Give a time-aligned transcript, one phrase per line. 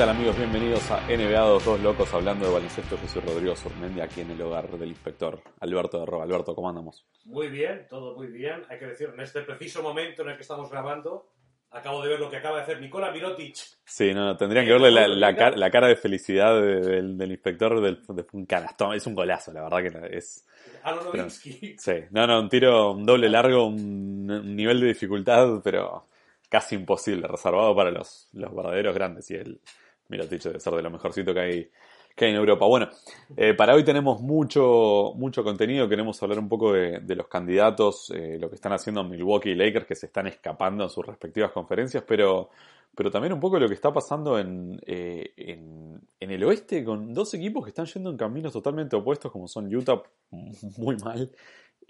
[0.00, 0.34] Tal amigos?
[0.38, 2.96] Bienvenidos a NBA Dos, dos Locos hablando de baloncesto.
[3.02, 6.24] Yo soy Rodrigo Surmendi, aquí en el hogar del inspector Alberto de Roa.
[6.24, 7.04] Alberto, ¿cómo andamos?
[7.26, 8.62] Muy bien, todo muy bien.
[8.70, 11.26] Hay que decir, en este preciso momento en el que estamos grabando,
[11.70, 13.56] acabo de ver lo que acaba de hacer Nicola Mirotic.
[13.84, 17.32] Sí, no, tendrían que verle la, la cara, la cara de felicidad de- del, del
[17.32, 18.94] inspector del, de un canastón.
[18.94, 20.46] Es un golazo, la verdad que es...
[20.82, 21.76] Nowitzki.
[21.78, 26.06] Sí, no, no, un tiro, un doble largo, un, un nivel de dificultad, pero
[26.48, 29.30] casi imposible, reservado para los, los verdaderos grandes.
[29.30, 29.60] Y el
[30.10, 31.70] Mirotic debe ser de lo mejorcito que hay,
[32.14, 32.66] que hay en Europa.
[32.66, 32.88] Bueno,
[33.36, 35.88] eh, para hoy tenemos mucho, mucho contenido.
[35.88, 39.54] Queremos hablar un poco de, de los candidatos, eh, lo que están haciendo Milwaukee y
[39.54, 42.50] Lakers, que se están escapando en sus respectivas conferencias, pero,
[42.94, 47.32] pero también un poco lo que está pasando eh, en, en el oeste con dos
[47.34, 50.02] equipos que están yendo en caminos totalmente opuestos, como son Utah
[50.76, 51.30] muy mal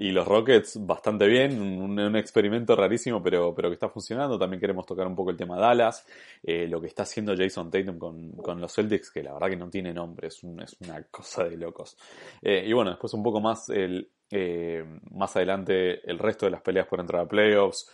[0.01, 4.39] y los Rockets bastante bien, un, experimento rarísimo pero, pero que está funcionando.
[4.39, 6.07] También queremos tocar un poco el tema Dallas,
[6.43, 9.57] eh, lo que está haciendo Jason Tatum con, con los Celtics, que la verdad que
[9.57, 11.99] no tiene nombre, es, un- es una cosa de locos.
[12.41, 16.63] Eh, y bueno, después un poco más el, eh, más adelante el resto de las
[16.63, 17.91] peleas por entrar a playoffs,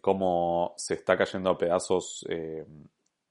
[0.00, 2.24] cómo se está cayendo a pedazos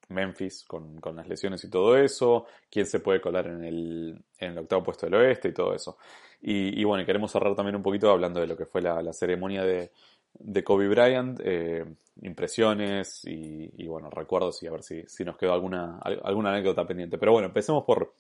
[0.10, 4.52] Memphis con, con las lesiones y todo eso, quién se puede colar en el, en
[4.52, 5.98] el octavo puesto del oeste y todo eso.
[6.42, 9.14] Y, y bueno, queremos cerrar también un poquito hablando de lo que fue la, la
[9.14, 9.92] ceremonia de,
[10.34, 11.84] de Kobe Bryant, eh,
[12.22, 16.52] impresiones y, y, bueno, recuerdos y a ver si, si nos quedó alguna, al- alguna
[16.52, 17.18] anécdota pendiente.
[17.18, 18.14] Pero bueno, empecemos por,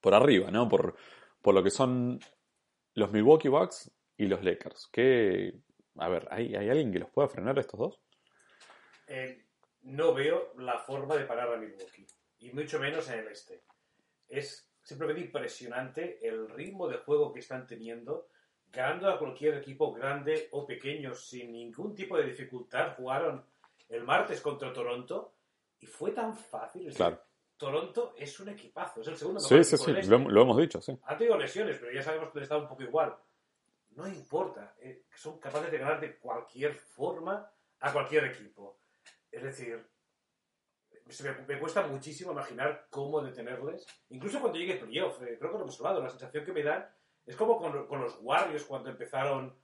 [0.00, 0.68] por arriba, ¿no?
[0.68, 0.96] Por,
[1.42, 2.18] por lo que son
[2.94, 4.88] los Milwaukee Bucks y los Lakers.
[4.92, 5.54] Que,
[5.98, 8.00] a ver, ¿hay, ¿hay alguien que los pueda frenar estos dos?
[9.08, 9.43] Eh,
[9.84, 12.06] no veo la forma de parar a Milwaukee,
[12.38, 13.62] y mucho menos en el este.
[14.28, 18.28] Es simplemente impresionante el ritmo de juego que están teniendo,
[18.66, 22.96] ganando a cualquier equipo grande o pequeño sin ningún tipo de dificultad.
[22.96, 23.44] Jugaron
[23.88, 25.34] el martes contra Toronto
[25.80, 26.82] y fue tan fácil.
[26.88, 27.22] Es decir, Claro.
[27.56, 30.06] Toronto es un equipazo, es el segundo Sí, mejor sí, sí, este.
[30.10, 30.98] lo, hem- lo hemos dicho, sí.
[31.04, 33.16] Ha tenido lesiones, pero ya sabemos que está un poco igual.
[33.90, 37.48] No importa, eh, son capaces de ganar de cualquier forma
[37.80, 38.78] a cualquier equipo.
[39.34, 39.84] Es decir,
[41.08, 43.86] se me, me cuesta muchísimo imaginar cómo detenerles.
[44.10, 46.62] Incluso cuando llegue el playoff, eh, creo que lo hemos hablado, la sensación que me
[46.62, 46.88] dan
[47.26, 49.54] es como con, con los Warriors cuando empezaron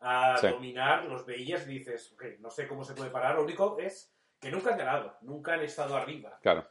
[0.00, 0.48] a Sí.
[0.48, 4.14] dominar, los veías y dices, ok, no sé cómo se puede parar, lo único es
[4.38, 6.38] que nunca han ganado, nunca han estado arriba.
[6.42, 6.66] Claro.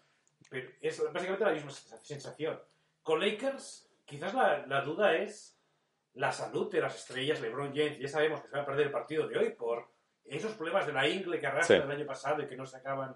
[0.50, 2.62] Pero es básicamente la misma sensación.
[3.02, 5.60] Con Lakers, quizás la, la duda es
[6.14, 7.98] la salud de las estrellas LeBron James.
[8.00, 9.92] Ya sabemos que se va a perder el partido de hoy por
[10.26, 11.84] esos problemas de la ingle que arrastra Sí.
[11.84, 13.16] el año pasado y que no se acaban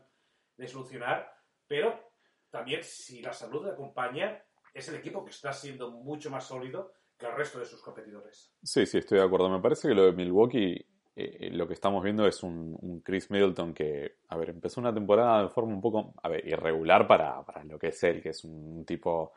[0.57, 1.31] de solucionar.
[1.67, 2.11] Pero
[2.49, 4.43] también, si la salud le acompaña,
[4.73, 8.53] es el equipo que está siendo mucho más sólido que el resto de sus competidores.
[8.63, 9.49] Sí, sí, estoy de acuerdo.
[9.49, 13.29] Me parece que lo de Milwaukee, eh, lo que estamos viendo es un, un Chris
[13.29, 17.43] Middleton que, a ver, empezó una temporada de forma un poco, a ver, irregular para,
[17.43, 19.33] para lo que es él, que es un tipo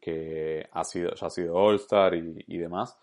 [0.00, 2.96] que ha sido, ya ha sido All-Star y, y demás,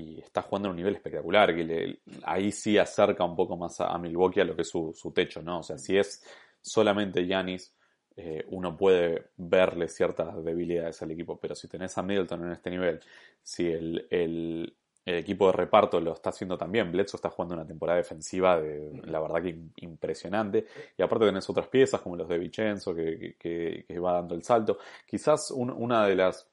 [0.00, 3.80] y está jugando a un nivel espectacular, que le- ahí sí acerca un poco más
[3.80, 5.60] a, a Milwaukee a lo que es su, su techo, ¿no?
[5.60, 6.22] O sea, si es
[6.60, 7.74] solamente Giannis,
[8.16, 12.70] eh, uno puede verle ciertas debilidades al equipo, pero si tenés a Middleton en este
[12.70, 13.00] nivel,
[13.42, 17.66] si el, el, el equipo de reparto lo está haciendo también, Bledsoe está jugando una
[17.66, 20.66] temporada defensiva de, la verdad que im- impresionante,
[20.96, 24.34] y aparte tenés otras piezas como los de Vincenzo que, que- que- que va dando
[24.34, 26.48] el salto, quizás un- una de las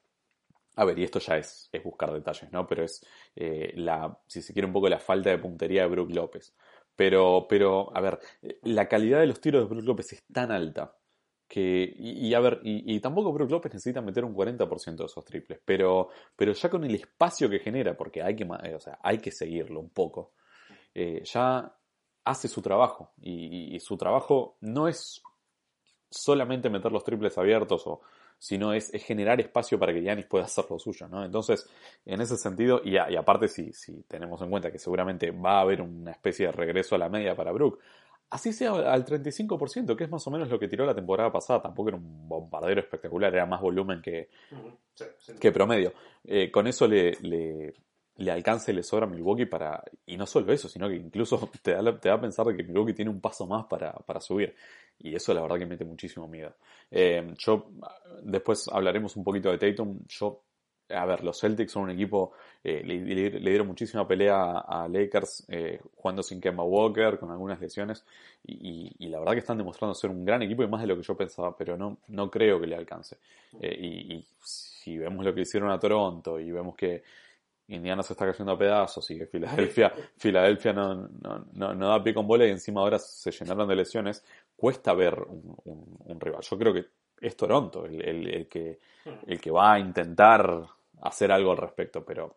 [0.76, 2.66] a ver, y esto ya es, es buscar detalles, ¿no?
[2.66, 6.10] Pero es eh, la, si se quiere, un poco la falta de puntería de Brook
[6.14, 6.54] López.
[6.94, 8.18] Pero, pero, a ver,
[8.62, 10.94] la calidad de los tiros de Brook López es tan alta
[11.48, 15.60] que, y, a ver, y, tampoco Brook López necesita meter un 40% de esos triples,
[15.64, 19.18] pero, pero ya con el espacio que genera, porque hay que, eh, o sea, hay
[19.18, 20.32] que seguirlo un poco,
[20.94, 21.72] eh, ya
[22.24, 23.12] hace su trabajo.
[23.20, 25.22] Y- y su trabajo no es
[26.10, 28.00] solamente meter los triples abiertos o
[28.38, 31.24] sino es, es generar espacio para que Giannis pueda hacer lo suyo, ¿no?
[31.24, 31.68] Entonces,
[32.04, 35.60] en ese sentido, y, y aparte si, si tenemos en cuenta que seguramente va a
[35.62, 37.78] haber una especie de regreso a la media para Brook,
[38.30, 41.62] así sea al 35%, que es más o menos lo que tiró la temporada pasada,
[41.62, 44.28] tampoco era un bombardero espectacular, era más volumen que,
[44.94, 45.32] Sí, sí.
[45.38, 45.92] que promedio.
[46.24, 47.74] Eh, con eso le, le,
[48.18, 49.82] le alcanza y le sobra a Milwaukee para.
[50.06, 52.94] Y no solo eso, sino que incluso te da, te da a pensar que Milwaukee
[52.94, 54.54] tiene un paso más para, para subir.
[54.98, 56.54] Y eso la verdad que mete muchísimo miedo.
[56.90, 57.66] Eh, yo,
[58.22, 59.98] después hablaremos un poquito de Tatum.
[60.08, 60.42] Yo,
[60.90, 62.32] a ver, los Celtics son un equipo.
[62.64, 63.00] eh, le,
[63.50, 68.04] dieron muchísima pelea a Lakers eh, jugando sin Kemba Walker, con algunas lesiones.
[68.44, 70.96] Y, y- la verdad que están demostrando ser un gran equipo y más de lo
[70.96, 73.18] que yo pensaba, pero no, no creo que le alcance.
[73.60, 77.02] Y, y si vemos lo que hicieron a Toronto y vemos que
[77.68, 82.02] Indiana se está cayendo a pedazos y que Filadelfia, Filadelfia no, no, no, no da
[82.02, 84.24] pie con bola y encima ahora se llenaron de lesiones,
[84.54, 86.42] cuesta ver un, un- un rival.
[86.42, 86.86] Yo creo que
[87.20, 88.78] es Toronto el, el- el que,
[89.26, 90.62] el que va a intentar
[91.02, 92.36] hacer algo al respecto, pero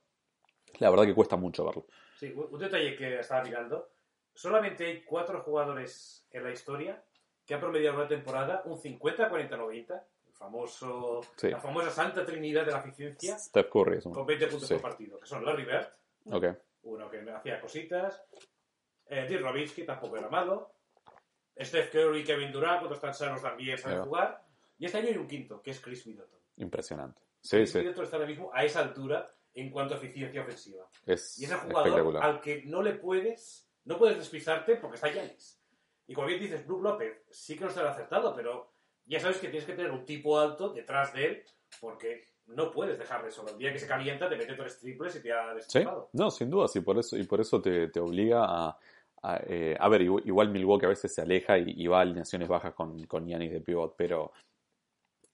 [0.79, 1.85] la verdad que cuesta mucho verlo.
[2.17, 3.89] Sí, un detalle que estaba mirando.
[4.33, 7.03] Solamente hay cuatro jugadores en la historia
[7.45, 9.91] que han promediado una temporada un 50-40-90.
[9.91, 10.01] El
[10.39, 11.49] famoso, Sí.
[11.49, 14.13] La famosa santa trinidad de la eficiencia Steph Curry es un...
[14.13, 14.73] con 20 puntos Sí.
[14.75, 15.19] por partido.
[15.19, 15.87] Que son Larry Bird,
[16.31, 16.45] Ok,
[16.83, 18.23] uno que hacía cositas.
[19.07, 20.71] Eh, Dirk Nowitzki tampoco era malo.
[21.59, 24.03] Steph Curry y Kevin Durant, cuando están sanos también saben va.
[24.05, 24.45] jugar.
[24.77, 26.39] Y este año hay un quinto, que es Chris Middleton.
[26.57, 27.21] impresionante.
[27.41, 30.85] Sí, Chris sí, Middleton está ahora mismo a esa altura en cuanto a eficiencia ofensiva.
[31.05, 35.09] es Y es el jugador al que no le puedes, no puedes despistarte porque está
[35.11, 35.59] Yanis.
[36.07, 38.71] Y como bien dices, Brook López sí que no estará acertado, pero
[39.09, 41.43] ya sabes que tienes que tener un tipo alto detrás de él
[41.81, 43.49] porque no puedes dejarle solo.
[43.49, 46.09] El día que se calienta te mete tres triples y te ha Sí, destrozado.
[46.13, 48.77] no, sin duda, sí, por eso, y por eso te, te obliga a,
[49.21, 52.01] a, eh, a ver, igual, igual Milwaukee a veces se aleja y, y va a
[52.01, 54.31] alineaciones bajas con, con Giannis de pivot, pero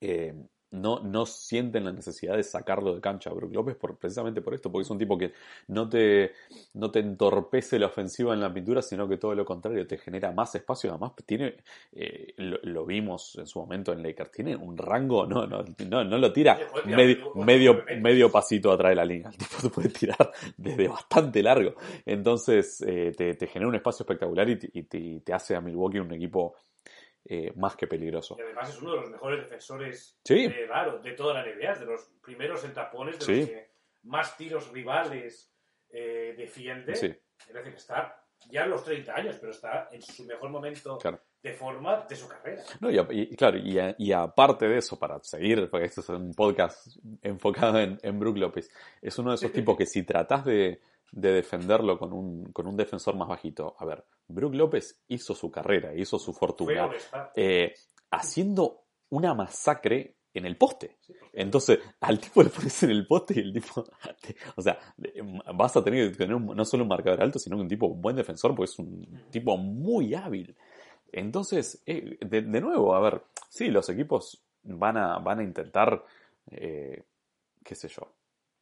[0.01, 0.33] eh,
[0.71, 4.53] no, no sienten la necesidad de sacarlo de cancha a Brook López por, precisamente por
[4.53, 5.31] esto, porque es un tipo que
[5.67, 6.33] no te,
[6.73, 10.31] no te entorpece la ofensiva en la pintura, sino que todo lo contrario, te genera
[10.31, 11.55] más espacio, además tiene,
[11.93, 16.03] eh, lo, lo vimos en su momento en Lakers, tiene un rango, no, no, no,
[16.03, 16.57] no lo tira
[16.97, 21.41] medio, medio, medio pasito atrás de la línea, el tipo te puede tirar desde bastante
[21.41, 21.75] largo,
[22.05, 25.55] entonces eh, te, te genera un espacio espectacular y te, y te- y te hace
[25.55, 26.55] a Milwaukee un equipo
[27.27, 28.35] eh, más que peligroso.
[28.37, 30.47] Y además es uno de los mejores defensores Sí.
[30.47, 33.39] de, claro, de toda la NBA, es de los primeros en tapones, de Sí.
[33.41, 33.71] los que
[34.03, 35.51] más tiros rivales
[35.89, 36.93] eh, defiende.
[36.95, 37.07] Sí.
[37.47, 41.21] Es decir, está ya en los 30 años, pero está en su mejor momento Claro.
[41.45, 42.63] De forma de su carrera.
[42.79, 46.33] No, y, y- claro, y, y aparte de eso, para seguir, porque este es un
[46.33, 46.87] podcast
[47.21, 48.69] enfocado en, en Brook López,
[49.01, 50.81] es uno de esos tipos que si tratás de,
[51.11, 55.51] de defenderlo con un, con un defensor más bajito, a ver, Brook López hizo su
[55.51, 56.89] carrera, hizo su fortuna,
[57.35, 57.75] eh,
[58.09, 60.97] haciendo una masacre en el poste.
[61.31, 63.83] Entonces, al tipo le pones en el poste y el tipo,
[64.19, 64.77] te- o sea,
[65.53, 68.01] vas a tener que tener un- no solo un marcador alto, sino un tipo un
[68.01, 70.55] buen defensor, porque es un tipo muy hábil.
[71.11, 76.03] Entonces, eh, de, de nuevo, a ver, sí, los equipos van a, van a intentar,
[76.51, 77.03] eh,
[77.63, 78.11] qué sé yo.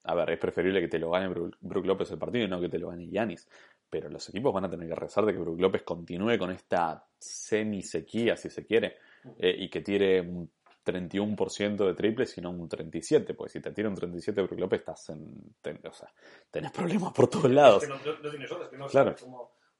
[0.05, 2.67] A ver, es preferible que te lo gane Brook, López el partido y no que
[2.69, 3.47] te lo gane Yanis.
[3.89, 7.05] Pero los equipos van a tener que rezar de que Brook López continúe con esta
[7.17, 8.97] semi-sequía, si se quiere,
[9.37, 10.49] eh, y que tire un
[10.83, 14.79] 31% de triples y no un 37%, porque si te tira un 37 Brook López
[14.81, 15.55] estás en...
[15.61, 16.11] ten- o sea,
[16.51, 17.83] tenés problemas por todos lados.
[17.83, 19.15] Es que no, no- no tienes otras, que no Claro.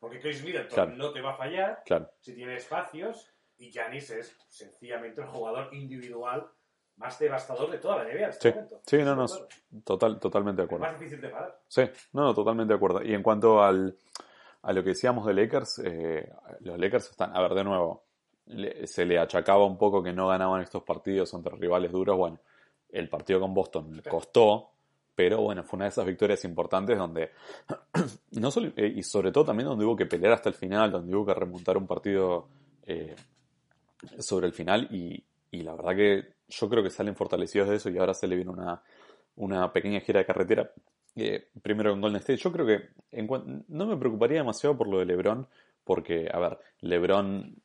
[0.03, 0.91] Porque Chris Middleton Claro.
[0.98, 5.74] no te va a fallar Claro, si tiene espacios y Giannis es sencillamente el jugador
[5.74, 6.45] individual
[6.98, 8.81] más devastador de toda la NBA este sí, momento.
[8.86, 9.25] sí, no, no,
[9.86, 10.86] total, totalmente de Es acuerdo.
[10.88, 11.57] más difícil de parar.
[11.69, 13.01] Sí, no, no, totalmente de acuerdo.
[13.01, 13.98] Y en cuanto al,
[14.63, 16.29] a lo que decíamos de Lakers, eh,
[16.60, 18.03] los Lakers están, a ver, de nuevo,
[18.48, 22.17] le- se le achacaba un poco que no ganaban estos partidos entre rivales duros.
[22.17, 22.39] Bueno,
[22.89, 24.73] el partido con Boston le costó,
[25.15, 27.32] pero bueno, fue una de esas victorias importantes donde,
[28.32, 31.15] no solo, eh, y sobre todo también donde hubo que pelear hasta el final, donde
[31.15, 32.48] hubo que remontar un partido
[32.86, 33.15] eh,
[34.20, 37.89] sobre el final y, y la verdad que yo creo que salen fortalecidos de eso
[37.89, 38.82] y ahora se le viene una,
[39.36, 40.72] una pequeña gira de carretera.
[41.15, 43.27] Eh, primero con Golden State, yo creo que en
[43.67, 45.48] no me preocuparía demasiado por lo de LeBron,
[45.84, 47.55] porque, a ver, LeBron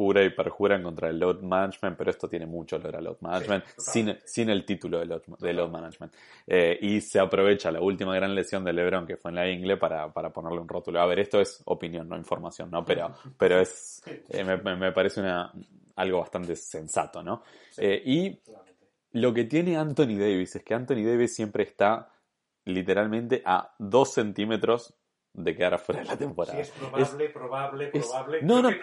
[0.00, 3.18] jura y perjura en contra del load management, pero esto tiene mucho olor a load
[3.20, 6.14] management, Sí, sin, sin el título de load, de load management.
[6.46, 9.76] Eh, y se aprovecha la última gran lesión de LeBron, que fue en la ingle,
[9.76, 11.02] para, para ponerle un rótulo.
[11.02, 12.82] A ver, esto es opinión, no información, ¿no?
[12.82, 15.52] Pero, pero es, eh, me, me- parece una,
[15.96, 17.42] algo bastante sensato, ¿no?
[17.76, 18.40] Eh, y
[19.12, 22.10] lo que tiene Anthony Davis es que Anthony Davis siempre está
[22.64, 24.94] literalmente a dos centímetros
[25.32, 26.58] de quedar afuera de la Sí, temporada.
[26.60, 28.42] es probable, probable, es- probable.
[28.42, 28.80] no, no, que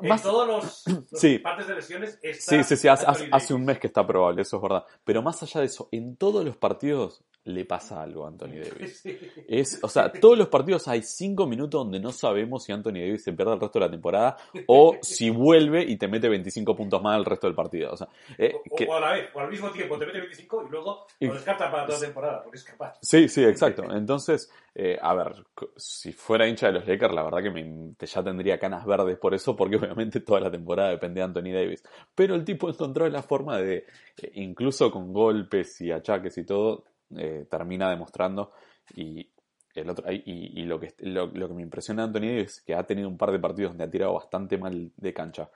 [0.00, 1.38] En más- todos los, los Sí.
[1.38, 4.56] partes de lesiones está Sí, sí, sí, hace, hace un mes que está probable, eso
[4.56, 4.84] es verdad.
[5.04, 9.02] Pero más allá de eso, en todos los partidos le pasa algo a Anthony Davis.
[9.48, 13.24] Es, o sea, todos los partidos hay cinco minutos donde no sabemos si Anthony Davis
[13.24, 17.02] se pierde el resto de la temporada o si vuelve y te mete 25 puntos
[17.02, 17.92] más el resto del partido.
[17.92, 20.18] O sea, eh, O, que- o a la vez, o al mismo tiempo te mete
[20.20, 22.98] 25 y luego lo descarta para toda la temporada, porque es capaz.
[23.00, 23.84] Sí, sí, exacto.
[23.90, 25.44] Entonces, eh, a ver,
[25.76, 29.34] si fuera hincha de los Lakers, la verdad que me- ya tendría canas verdes por
[29.34, 31.82] eso, porque obviamente toda la temporada depende de Anthony Davis.
[32.14, 33.86] Pero el tipo encontró la forma de,
[34.22, 36.84] eh, incluso con golpes y achaques y todo,
[37.16, 38.52] eh, termina demostrando
[38.94, 39.28] y
[39.74, 43.08] el otro y, lo que lo, que me impresiona de Anthony es que ha tenido
[43.08, 45.48] un par de partidos donde ha tirado bastante mal de cancha.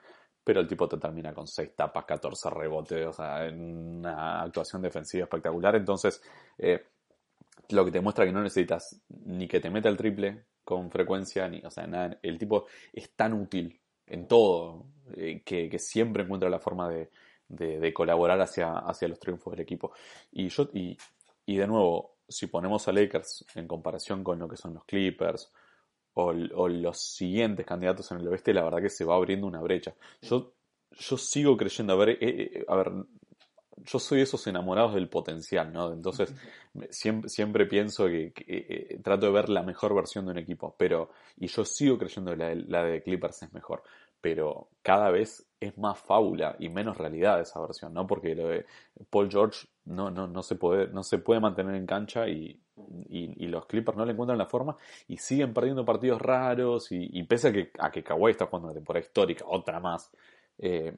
[0.43, 5.23] Pero el tipo te termina con 6 tapas, 14 rebotes, o sea, una actuación defensiva
[5.23, 5.75] espectacular.
[5.75, 6.21] Entonces,
[6.59, 6.85] eh,
[7.69, 11.47] lo que te muestra que no necesitas ni que te meta el triple con frecuencia,
[11.47, 12.19] ni, o sea, nada.
[12.21, 14.85] El tipo es tan útil en todo
[15.15, 17.09] eh, que, siempre encuentra la forma de,
[17.47, 19.93] de- de colaborar hacia, hacia los triunfos del equipo.
[20.31, 20.95] Y yo, y,
[21.45, 25.51] y de nuevo, si ponemos a Lakers en comparación con lo que son los Clippers
[26.13, 29.61] o, o los siguientes candidatos en el oeste, la verdad que se va abriendo una
[29.61, 29.93] brecha.
[30.21, 30.53] Yo,
[30.91, 32.91] yo sigo creyendo, a ver, eh, eh, a ver,
[33.77, 35.91] yo soy de esos enamorados del potencial, ¿no?
[35.91, 36.33] Entonces,
[36.89, 40.75] siempre, siempre pienso que, que, eh, trato de ver la mejor versión de un equipo,
[40.77, 43.83] pero, y yo sigo creyendo que la, la de Clippers es mejor,
[44.25, 48.07] pero cada vez es más fábula y menos realidad esa versión, ¿no?
[48.07, 48.65] Porque lo de
[49.11, 52.59] Paul George no, no, no se puede, no se puede mantener en cancha y,
[53.07, 54.77] y, y los Clippers no le encuentran la forma
[55.07, 58.69] y siguen perdiendo partidos raros y, y pese a que, a que Kawhi está jugando
[58.69, 60.11] una temporada histórica, otra más,
[60.57, 60.97] eh,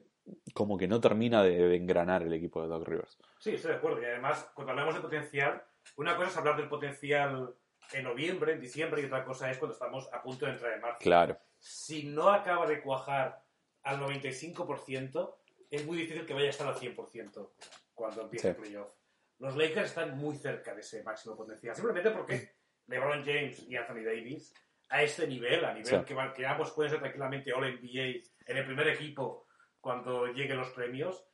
[0.54, 3.18] como que no termina de, de engranar el equipo de Doc Rivers.
[3.40, 4.00] Sí, estoy de acuerdo.
[4.00, 5.62] Y además, cuando hablamos de potencial,
[5.98, 7.54] una cosa es hablar del potencial
[7.92, 10.80] en noviembre, en diciembre, y otra cosa es cuando estamos a punto de entrar en
[10.80, 10.98] marzo.
[11.00, 13.42] Claro, Si no acaba de cuajar
[13.82, 15.36] al 95%,
[15.70, 17.50] es muy difícil que vaya a estar al 100%
[17.94, 18.48] cuando empiece Sí.
[18.48, 18.92] el playoff.
[19.38, 22.52] Los Lakers están muy cerca de ese máximo potencial, simplemente porque
[22.86, 24.52] LeBron James y Anthony Davis,
[24.88, 26.04] a este nivel, a nivel Sí.
[26.06, 29.46] que, que ambos pueden ser tranquilamente All-NBA en el primer equipo
[29.80, 31.24] cuando lleguen los premios,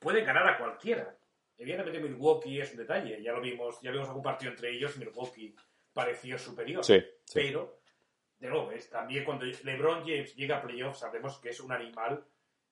[0.00, 1.16] pueden ganar a cualquiera.
[1.58, 5.54] Evidentemente Milwaukee es un detalle, ya lo vimos, ya vimos algún partido entre ellos Milwaukee
[5.92, 6.84] pareció superior.
[6.84, 7.32] sí, sí.
[7.34, 7.80] Pero,
[8.42, 12.24] de nuevo, es también cuando LeBron James llega a playoffs, sabemos que es un animal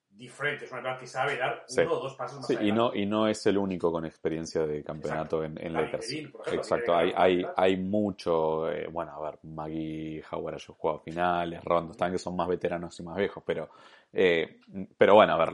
[0.09, 1.79] diferente, es un animal que sabe dar Sí.
[1.81, 4.65] uno o dos pasos más Sí, y no, y no es el único con experiencia
[4.67, 6.11] de campeonato en, en Gary Lakers.
[6.51, 11.93] Exacto, hay, hay, hay mucho, eh, bueno, a ver, Maggie Howard ha jugado finales, Rondo,
[11.93, 13.69] están que son más veteranos y más viejos, pero,
[14.11, 14.59] eh,
[14.97, 15.53] pero bueno, a ver,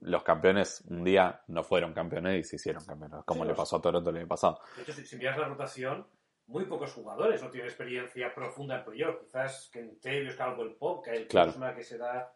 [0.00, 3.76] los campeones un día no fueron campeones y se hicieron campeones, como Sí, le pasó
[3.76, 4.58] a Toronto el año pasado.
[4.74, 6.06] De hecho, si, si miras la rotación,
[6.46, 9.18] muy pocos jugadores no tienen experiencia profunda en playoff.
[9.20, 11.50] Quizás Kentavious Caldwell Pope, Kyle Claro.
[11.52, 12.32] Kuzma, que será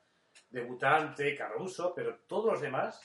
[0.50, 3.00] debutante, Caruso, pero todos los demás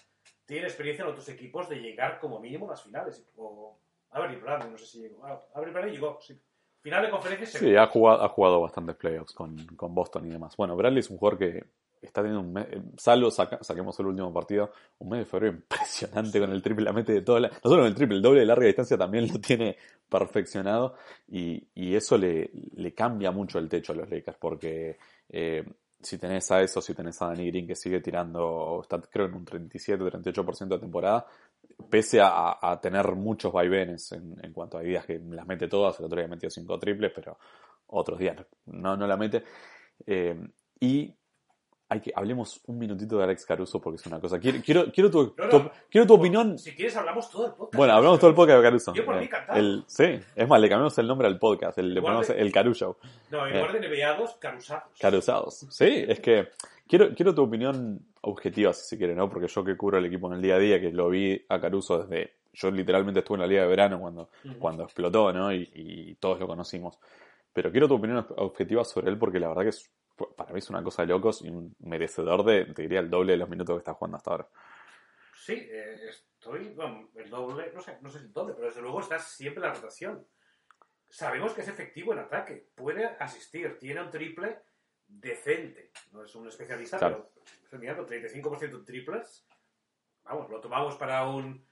[0.45, 3.27] tienen experiencia en otros equipos de llegar como mínimo a las finales.
[3.35, 3.77] O
[4.11, 5.25] Avery Bradley, no sé si llegó.
[5.25, 6.39] Ah, Avery Bradley llegó, sí.
[6.81, 10.55] Final de conferencia Sí, ha jugado, ha jugado bastantes playoffs con, con Boston y demás.
[10.55, 11.63] Bueno, Bradley es un jugador que
[12.05, 15.55] está teniendo un mes, eh, salvo saca- saquemos el último partido, un mes de febrero
[15.57, 18.21] impresionante con el triple, la mete de toda la, no solo con el triple, el
[18.21, 19.77] doble de larga distancia también lo tiene
[20.09, 20.95] perfeccionado
[21.27, 24.97] y, y eso le, le cambia mucho el techo a los Lakers porque
[25.29, 25.63] eh,
[26.01, 29.33] si tenés a eso, si tenés a Danny Green que sigue tirando, está creo en
[29.33, 31.25] un 37-38% de temporada,
[31.89, 35.99] pese a, a tener muchos vaivenes en, en cuanto a días que las mete todas,
[35.99, 37.37] el otro día metió cinco triples, pero
[37.87, 39.43] otros días no, no la mete.
[40.05, 40.35] Eh,
[40.79, 41.13] y
[41.95, 44.39] hay que hablemos un minutito de Alex Caruso porque es una cosa.
[44.39, 45.49] Quiero, quiero, quiero, tu, No, no.
[45.49, 46.57] tu- quiero tu opinión.
[46.59, 47.75] Si quieres, hablamos todo el podcast.
[47.75, 48.93] Bueno, hablamos todo el podcast de Caruso.
[48.93, 52.01] Yo por mí el, sí, es más, le cambiamos el nombre al podcast, el- le
[52.01, 52.95] ponemos de- el Caru Show.
[53.31, 53.59] No, en Eh.
[53.59, 54.83] lugar de NBA2, Carusados.
[54.99, 55.65] Carusados.
[55.69, 56.49] Sí, es que
[56.87, 59.29] quiero, quiero tu opinión objetiva, si se quiere, ¿no?
[59.29, 61.59] Porque yo que cubro el equipo en el día a día, que lo vi a
[61.59, 62.33] Caruso desde.
[62.53, 65.51] Yo literalmente estuve en la liga de verano cuando, cuando explotó, ¿no?
[65.53, 66.97] Y, y todos lo conocimos.
[67.51, 70.69] Pero quiero tu opinión objetiva sobre él porque la verdad que es- para mí es
[70.69, 73.75] una cosa de locos y un merecedor de, te diría, el doble de los minutos
[73.75, 74.47] que está jugando hasta ahora.
[75.35, 79.01] Sí, eh, estoy, bueno, el doble, no sé, no sé el doble, pero desde luego
[79.01, 80.25] está siempre en la rotación.
[81.09, 84.59] Sabemos que es efectivo en ataque, puede asistir, tiene un triple
[85.07, 85.91] decente.
[86.11, 87.31] No es un especialista, Claro.
[87.69, 89.47] pero mirando, 35% en triples.
[90.23, 91.63] Vamos, lo tomamos para un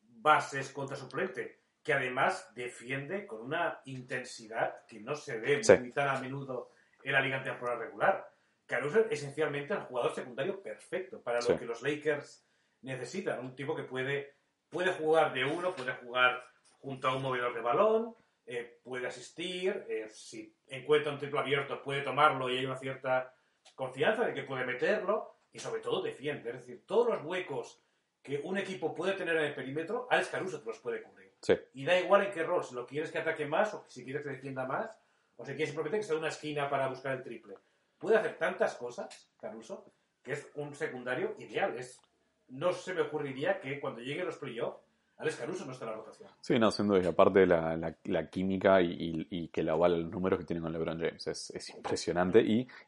[0.00, 5.76] bases contra suplente, que además defiende con una intensidad que no se ve Sí.
[5.78, 6.70] muy tan a menudo
[7.06, 8.28] en la liga en temporada regular.
[8.66, 11.56] Caruso es esencialmente el jugador secundario perfecto para lo Sí.
[11.56, 12.44] que los Lakers
[12.82, 13.38] necesitan.
[13.40, 14.34] Un tipo que puede,
[14.68, 16.44] puede jugar de uno, puede jugar
[16.80, 21.82] junto a un movedor de balón, eh, puede asistir, eh, si encuentra un triple abierto
[21.82, 23.32] puede tomarlo y hay una cierta
[23.74, 26.50] confianza de que puede meterlo y sobre todo defiende.
[26.50, 27.82] Es decir, todos los huecos
[28.22, 31.32] que un equipo puede tener en el perímetro, Alex Caruso te los puede cubrir.
[31.40, 31.54] Sí.
[31.74, 34.22] Y da igual en qué rol, si lo quieres que ataque más o si quieres
[34.24, 34.90] que defienda más,
[35.36, 37.54] o si quieres simplemente que sea una esquina para buscar el triple.
[37.98, 39.84] Puede hacer tantas cosas, Caruso,
[40.22, 41.76] que es un secundario ideal.
[41.78, 42.00] Es,
[42.48, 44.80] no se me ocurriría que cuando lleguen los playoffs,
[45.18, 46.28] Alex Caruso no está en la rotación.
[46.42, 47.00] Sí, no, sin duda.
[47.02, 47.74] Y aparte la,
[48.04, 51.26] la, química y, que la avala los números que tiene con LeBron James.
[51.26, 52.40] Es, es impresionante.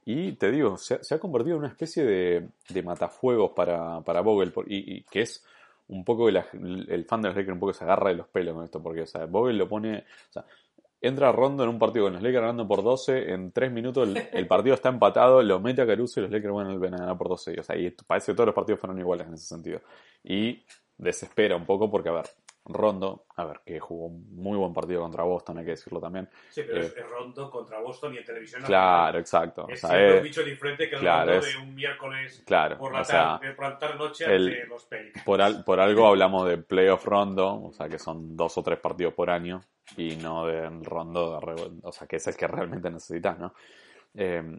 [0.05, 4.21] Y, te digo, se, ha- se convertido en una especie de, de matafuegos para, para
[4.21, 4.53] Vogel.
[4.67, 5.43] y, que es
[5.89, 8.55] un poco la- el fan de los Lakers un poco se agarra de los pelos
[8.55, 8.83] con esto.
[8.83, 10.05] Porque, o sea, Vogel lo pone.
[11.01, 13.33] Entra Rondo en un partido con los Lakers ganando por 12.
[13.33, 15.43] En 3 minutos el, partido está empatado.
[15.43, 17.61] Lo mete a Caruso y los Lakers van a ganar por 12.
[17.61, 17.77] O sea,
[18.07, 19.81] parece que todos los partidos fueron iguales en ese sentido.
[20.23, 20.65] Y
[20.97, 22.27] desespera un poco porque, a ver,
[22.69, 26.29] Rondo, a ver, que jugó un muy buen partido contra Boston, hay que decirlo también.
[26.51, 28.63] Sí, pero Eh, es, es Rondo contra Boston y en televisión.
[28.63, 29.65] Claro, exacto.
[29.65, 31.75] O Es sea, siempre eh, un bicho diferente que el claro, Rondo es- de un
[31.75, 35.25] miércoles claro, por la o sea, tarde, por tarde noche el- los Pelicans.
[35.25, 38.79] por, al- por algo hablamos de playoff rondo, o sea, que son dos o tres
[38.79, 39.61] partidos por año,
[39.97, 43.55] y no de rondo, de o sea, que es el que realmente necesitas, ¿no?
[44.15, 44.59] Eh,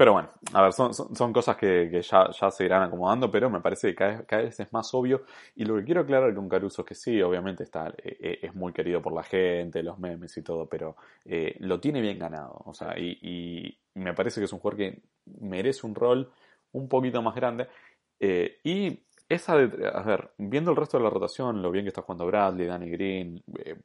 [0.00, 3.30] pero bueno, a ver, son, son, son cosas que, que ya, ya se irán acomodando,
[3.30, 5.24] pero me parece que cada vez, cada vez es más obvio.
[5.56, 8.54] Y lo que quiero aclarar con Caruso es que sí, obviamente está, eh, eh, es
[8.54, 12.62] muy querido por la gente, los memes y todo, pero eh, lo tiene bien ganado.
[12.64, 15.02] O sea, y, y me parece que es un jugador que
[15.38, 16.30] merece un rol
[16.72, 17.68] un poquito más grande.
[18.18, 21.88] Eh, y esa de, a ver, viendo el resto de la rotación, lo bien que
[21.88, 23.42] está jugando Bradley, Danny Green,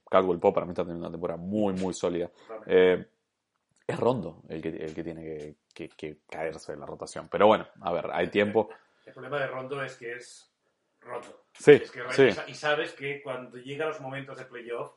[0.09, 2.31] Caldwell Pope para mí está teniendo una temporada muy, muy sólida.
[2.67, 3.05] Eh,
[3.87, 7.27] es Rondo el que, el que tiene que, que- que caerse de la rotación.
[7.29, 8.69] Pero bueno, a ver, hay tiempo.
[9.05, 10.51] El problema de Rondo es que es
[11.01, 11.45] Rondo.
[11.53, 14.91] Sí, Es que sí, y sabes que cuando llega los momentos de playoff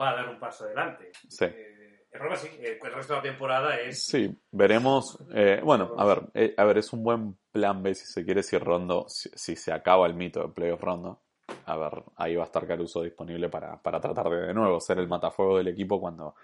[0.00, 1.12] va a dar un paso adelante.
[1.28, 1.44] sí.
[1.44, 5.18] Eh, el problema sí, eh, el resto de la temporada es Sí, veremos.
[5.32, 8.42] eh, bueno, a ver, eh, a ver, es un buen plan B si se quiere
[8.44, 11.20] si Rondo, si, si se acaba el mito de playoff Rondo.
[11.66, 14.98] A ver, ahí va a estar Caruso disponible para, para tratar de de nuevo ser
[14.98, 16.36] el matafuego del equipo cuando,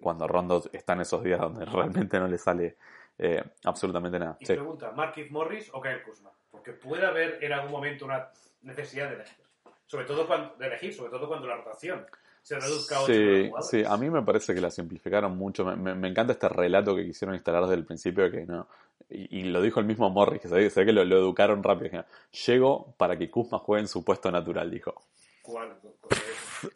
[0.00, 2.76] cuando Rondo está en esos días donde realmente no le sale
[3.18, 4.36] eh, absolutamente nada.
[4.40, 4.54] Y Sí.
[4.54, 6.30] pregunta, ¿Markif Morris o Kyle Kuzma?
[6.50, 8.28] Porque puede haber en algún momento una
[8.62, 9.44] necesidad de elegir.
[9.86, 12.06] Sobre todo cuando, de elegir, sobre todo cuando la rotación
[12.42, 15.64] se reduzca a Sí, sí, a mí me parece que la simplificaron mucho.
[15.64, 18.66] Me, me- me encanta este relato que quisieron instalar desde el principio que no.
[19.10, 22.04] Y, y lo dijo el mismo Morris, que se ve, que lo, lo educaron rápido.
[22.46, 24.94] Llego para que Kuzma juegue en su puesto natural, dijo.
[25.42, 25.76] ¿Cuál?
[25.80, 25.94] ¿Cómo?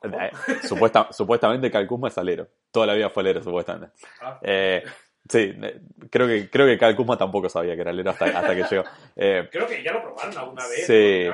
[0.02, 0.30] Eh,
[0.66, 2.48] supuesta- supuestamente Cal Kuzma es alero.
[2.70, 3.94] Toda la vida fue alero, supuestamente.
[4.22, 4.82] Ah, Eh,
[5.28, 8.54] sí, eh, creo que, creo que Cal Kuzma tampoco sabía que era alero hasta, hasta
[8.56, 8.84] que llegó.
[9.16, 10.86] Eh, Creo que ya lo probaron alguna vez.
[10.86, 11.26] Sí.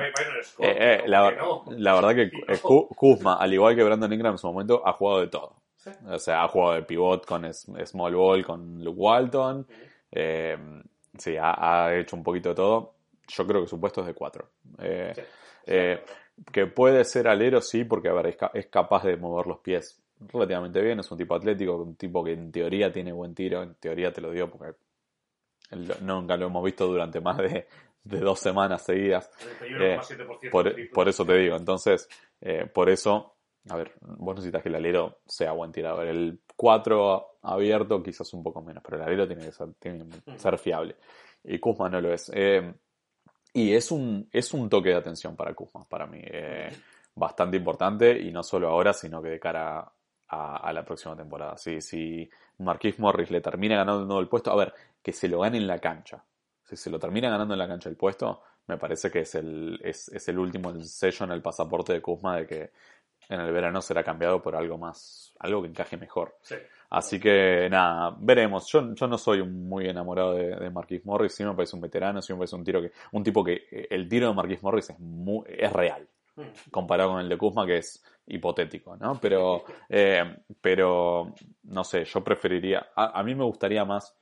[0.43, 1.63] Scott, eh, eh, ¿por la, qué no?
[1.77, 2.21] la verdad que
[2.53, 2.87] eh, no.
[2.89, 5.61] Kuzma, al igual que Brandon Ingram en su momento, ha jugado de todo.
[5.77, 5.89] Sí.
[6.09, 9.65] O sea, ha jugado de pivot con small ball, con Luke Walton.
[10.11, 10.57] Eh,
[11.17, 12.95] sí, ha, ha hecho un poquito de todo.
[13.29, 14.49] Yo creo que su puesto es de 4.
[14.79, 15.21] Eh, Sí.
[15.67, 16.03] eh,
[16.51, 19.59] que puede ser alero, sí, porque a ver, es, ca- es capaz de mover los
[19.59, 20.01] pies
[20.31, 20.99] relativamente bien.
[20.99, 23.63] Es un tipo atlético, un tipo que en teoría tiene buen tiro.
[23.63, 24.73] En teoría te lo digo porque
[26.01, 27.67] nunca lo hemos visto durante más de,
[28.03, 29.29] de dos semanas seguidas.
[29.61, 32.09] 31,7% Por, por eso te digo, entonces,
[32.41, 33.35] eh, por eso,
[33.69, 36.07] a ver, vos necesitas que el alero sea buen tirador.
[36.07, 40.37] El 4 abierto quizás un poco menos, pero el alero tiene que ser, tiene que
[40.37, 40.95] ser fiable.
[41.43, 42.29] Y Kuzma no lo es.
[42.33, 42.73] Eh,
[43.53, 46.19] y es un, es un toque de atención para Kuzma, para mí.
[46.23, 46.69] eh,
[47.15, 49.91] bastante importante, y no solo ahora, sino que de cara
[50.29, 51.57] a, la próxima temporada.
[51.57, 55.57] Si, si Marquis Morris le termina ganando el puesto, a ver, que se lo gane
[55.57, 56.23] en la cancha.
[56.63, 59.79] Si se lo termina ganando en la cancha el puesto, me parece que es el,
[59.83, 62.71] es, es el último el sello en el pasaporte de Kuzma de que
[63.27, 66.37] en el verano será cambiado por algo más, algo que encaje mejor.
[66.41, 66.55] Sí.
[66.91, 68.67] Así que nada, veremos.
[68.71, 72.21] Yo, yo no soy muy enamorado de, de Marquis Morris, sí me parece un veterano,
[72.21, 74.89] sí me parece un tiro que, un tipo que eh, el tiro de Marquis Morris
[74.91, 76.43] es muy, es real, Mm.
[76.71, 79.19] comparado con el de Kuzma que es hipotético, ¿no?
[79.21, 84.15] Pero, eh, pero no sé, yo preferiría, a, a mí me gustaría más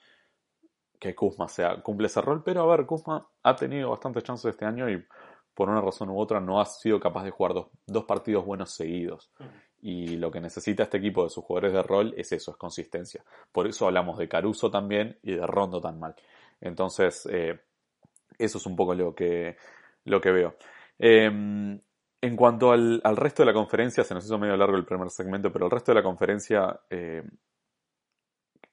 [0.99, 4.65] que Kuzma sea, cumple ese rol, pero a ver, Kuzma ha tenido bastantes chances este
[4.65, 5.03] año y
[5.53, 8.71] por una razón u otra no ha sido capaz de jugar dos, dos partidos buenos
[8.71, 9.31] seguidos.
[9.81, 13.23] Y lo que necesita este equipo de sus jugadores de rol es eso, es consistencia.
[13.51, 16.15] Por eso hablamos de Caruso también y de Rondo tan mal.
[16.59, 17.59] Entonces, eh,
[18.37, 19.55] eso es un poco lo que,
[20.05, 20.55] lo que veo.
[20.97, 21.25] Eh,
[22.21, 25.09] en cuanto al, al resto de la conferencia, se nos hizo medio largo el primer
[25.09, 27.23] segmento, pero el resto de la conferencia, eh,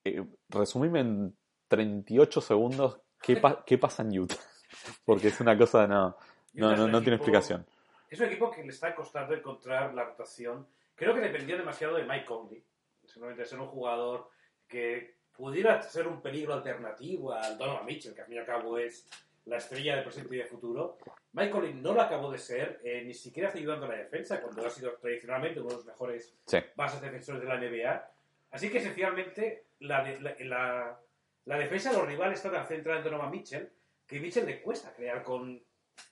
[0.05, 1.37] eh, resumime en
[1.69, 4.37] 38 segundos qué, pa- qué pasa en Utah.
[5.05, 6.17] Porque es una cosa, no,
[6.55, 7.67] no, no, un no tiene explicación.
[8.09, 10.67] Es un equipo que le está costando encontrar la rotación.
[10.97, 12.65] Creo que dependió demasiado de Mike Conley.
[13.05, 14.29] simplemente ser un jugador
[14.67, 18.79] que pudiera ser un peligro alternativo al Donovan Mitchell, que al fin y al cabo
[18.79, 19.07] es
[19.45, 20.99] la estrella de presente y de futuro.
[21.33, 24.67] Michael no lo acabó de ser, eh, ni siquiera está ayudando a la defensa, cuando
[24.67, 26.59] ha sido tradicionalmente uno de los mejores Sí.
[26.75, 28.11] bases defensores de la NBA.
[28.51, 31.01] Así que esencialmente la, de- la, la-
[31.45, 33.71] la defensa de los rivales está tan centrada en Donovan Mitchell
[34.05, 35.63] que Mitchell le cuesta crear con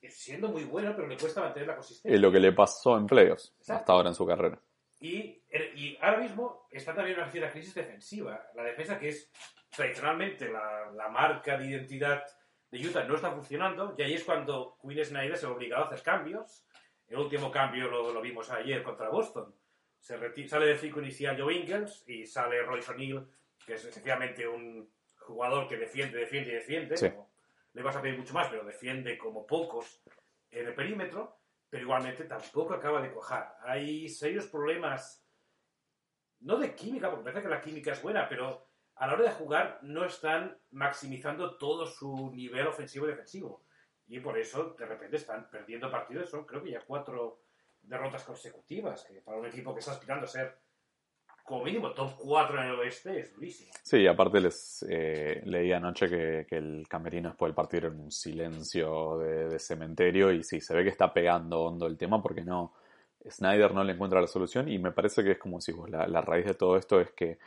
[0.09, 2.15] siendo muy bueno, pero le cuesta mantener la consistencia.
[2.15, 3.81] Es lo que le pasó en playoffs Exacto.
[3.81, 4.61] hasta ahora en su carrera.
[5.05, 5.43] Y,
[5.75, 8.43] y ahora mismo está también una cierta crisis defensiva.
[8.55, 9.31] La defensa, que es
[9.69, 12.25] tradicionalmente la, la marca de identidad
[12.71, 13.95] de Utah, no está funcionando.
[13.99, 16.67] Y ahí es cuando Quinn Snyder se ve obligado a hacer cambios.
[17.07, 19.55] El último cambio lo, lo vimos ayer contra Boston.
[20.01, 20.17] Se
[20.49, 23.29] sale de cinco inicial Joe Ingles y sale Royce O'Neal,
[23.67, 26.97] que es esencialmente un jugador que defiende, defiende y defiende.
[26.97, 27.09] Sí.
[27.11, 27.29] No
[27.75, 30.03] le vas a pedir mucho más, pero defiende como pocos
[30.51, 31.37] en el perímetro
[31.75, 33.57] pero igualmente tampoco acaba de cuajar.
[33.65, 35.27] Hay serios problemas,
[36.39, 39.33] no de química, porque parece que la química es buena, pero a la hora de
[39.33, 43.65] jugar no están maximizando todo su nivel ofensivo y defensivo.
[44.07, 46.31] Y por eso, de repente, están perdiendo partidos.
[46.31, 47.43] Son, creo que ya cuatro
[47.83, 50.57] derrotas consecutivas, que para un equipo que está aspirando a ser,
[51.45, 53.71] como mínimo, top 4 en el oeste, es durísimo.
[53.83, 57.97] Sí, y aparte les eh, leí anoche que, que el camerino después del partido era
[57.97, 62.23] un silencio de, de cementerio y sí, se ve que está pegando hondo el tema
[62.23, 62.73] porque no,
[63.29, 66.07] Snyder no le encuentra la solución y me parece que es como si vos, la,
[66.07, 67.39] la raíz de todo esto es que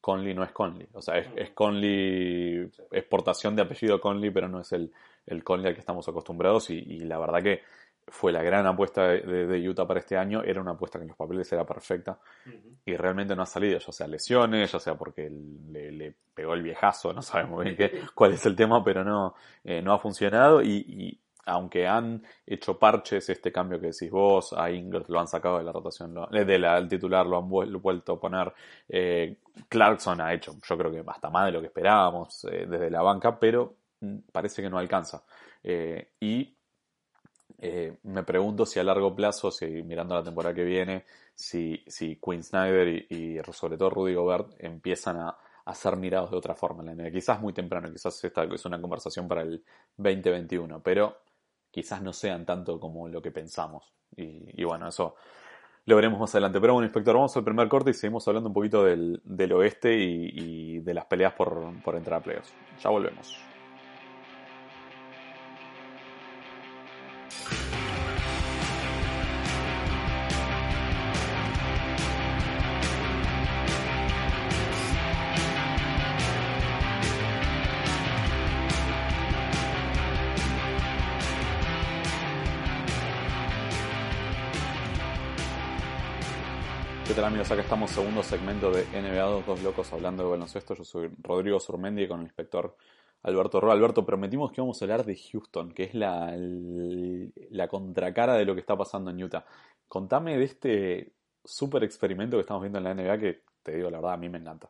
[0.00, 4.48] Conley no es Conley, o sea, es, es Conley, es portación de apellido Conley, pero
[4.48, 4.92] no es el,
[5.24, 7.62] el Conley al que estamos acostumbrados y, y la verdad que
[8.08, 11.02] fue la gran apuesta de, de- de Utah para este año, era una apuesta que
[11.04, 12.18] en los papeles era perfecta
[12.84, 15.28] y realmente no ha salido, ya sea lesiones, ya sea porque
[15.70, 19.34] le, le pegó el viejazo, no sabemos bien qué, cuál es el tema, pero no,
[19.64, 24.52] eh, no ha funcionado y, y aunque han hecho parches, este cambio que decís vos,
[24.52, 27.38] a Ingles lo han sacado de la rotación, lo- eh, de la, del titular, lo
[27.38, 28.52] han vuel- vuelto a poner,
[28.88, 29.36] eh,
[29.68, 33.02] Clarkson ha hecho, yo creo que hasta más de lo que esperábamos eh, desde la
[33.02, 35.22] banca, pero mm, parece que no alcanza.
[36.20, 36.55] Y
[37.58, 42.16] eh, me pregunto si a largo plazo, si mirando la temporada que viene, si, si
[42.16, 46.90] Quinn Snyder y, sobre todo Rudy Gobert empiezan a, a ser mirados de otra forma
[46.90, 47.10] en la.
[47.10, 49.64] Quizás muy temprano, quizás esta es una conversación para el
[49.96, 51.18] 2021, pero
[51.70, 53.92] quizás no sean tanto como lo que pensamos.
[54.16, 55.14] Y, y bueno, eso
[55.86, 56.60] lo veremos más adelante.
[56.60, 59.96] Pero bueno, inspector, vamos al primer corte y seguimos hablando un poquito del, del oeste
[59.96, 62.52] y, y de las peleas por, por entrar a playoffs.
[62.82, 63.45] Ya volvemos.
[87.46, 87.60] ¿Qué tal amigos?
[87.60, 90.74] Acá estamos, segundo segmento de NBA, dos locos hablando de baloncesto.
[90.74, 92.76] Yo soy Rodrigo Surmendi con el inspector
[93.22, 93.72] Alberto Roa.
[93.72, 98.54] Alberto, prometimos que íbamos a hablar de Houston, que es la, la contracara de lo
[98.54, 99.44] que está pasando en Utah.
[99.86, 101.12] Contame de este
[101.44, 104.28] super experimento que estamos viendo en la NBA que, te digo la verdad, a mí
[104.28, 104.68] me encanta.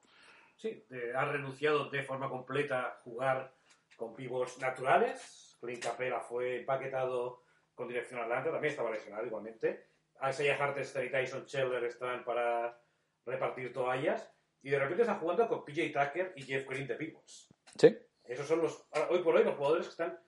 [0.54, 3.54] Sí, eh, ha renunciado de forma completa a jugar
[3.96, 5.56] con pivots naturales.
[5.60, 7.42] Clint Capela fue empaquetado
[7.74, 9.95] con dirección Atlanta, también estaba lesionado igualmente.
[10.28, 12.80] Isaiah Hartenstein y Tyson Chandler están para
[13.24, 14.32] repartir toallas.
[14.62, 17.48] Y de repente están jugando con PJ Tucker y Jeff Green de pivots.
[17.78, 17.96] ¿Sí?
[18.24, 20.18] Esos son los, hoy por hoy, los jugadores que están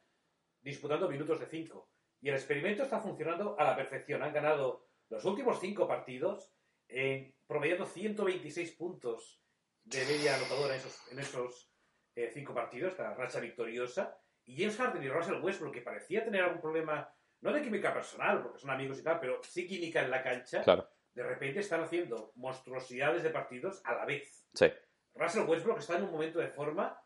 [0.60, 1.90] disputando minutos de 5.
[2.20, 4.22] Y el experimento está funcionando a la perfección.
[4.22, 6.52] Han ganado los últimos 5 partidos,
[6.88, 9.42] eh, promediando 126 puntos
[9.84, 11.72] de media anotadora en esos, en esos
[12.14, 14.18] 5 partidos, esta racha victoriosa.
[14.44, 18.42] Y James Harden y Russell Westbrook, que parecía tener algún problema, no de química personal,
[18.42, 20.88] porque son amigos y tal, pero sí química en la cancha, Claro.
[21.14, 24.46] de repente están haciendo monstruosidades de partidos a la vez.
[24.54, 24.66] Sí.
[25.14, 27.00] Russell Westbrook está en un momento de forma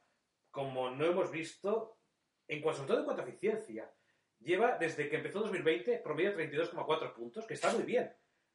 [0.51, 1.97] como no hemos visto,
[2.49, 3.91] en cuanto, sobre todo en cuanto a eficiencia.
[4.41, 8.13] Lleva, desde que empezó 2020, promedio 32,4 puntos, que está muy bien,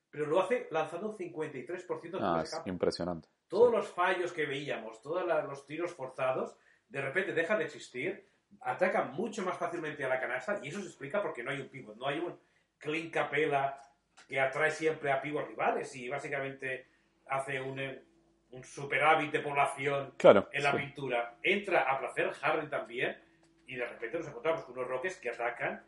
[0.10, 2.70] pero lo hace lanzando un 53% de Ah, es campo.
[2.70, 3.30] impresionante.
[3.48, 6.56] Todos los fallos que veíamos, todos los tiros forzados,
[6.90, 8.30] de repente dejan de existir,
[8.62, 11.70] atacan mucho más fácilmente a la canasta y eso se explica porque no hay un
[11.70, 12.38] pivot, no hay un
[12.78, 13.82] Clint Capela
[14.28, 16.88] que atrae siempre a pivots rivales y básicamente
[17.28, 18.04] hace un, eh,
[18.52, 20.50] un superávit de población Claro.
[20.52, 20.78] en la sí.
[20.78, 21.36] pintura.
[21.44, 23.18] Entra a placer Harden también
[23.68, 25.84] y de repente nos encontramos con unos Rockets que atacan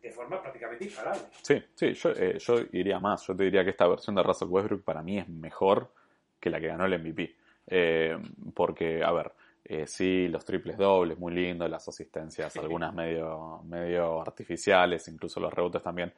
[0.00, 1.22] de forma prácticamente imparable.
[1.42, 3.26] Sí, sí, yo, eh, yo iría más.
[3.26, 5.92] Yo te diría que esta versión de Russell Westbrook para mí es mejor
[6.40, 7.36] que la que ganó el MVP.
[7.68, 8.16] Eh,
[8.54, 9.32] porque, a ver,
[9.64, 15.52] eh, sí, los triples dobles, muy lindos, las asistencias, algunas medio, medio artificiales, incluso los
[15.52, 16.12] rebotes también.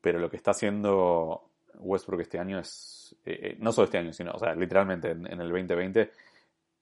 [0.00, 4.12] Pero lo que está haciendo Westbrook este año es, eh, eh, no solo este año,
[4.12, 6.10] sino, o sea, literalmente en, en el 2020,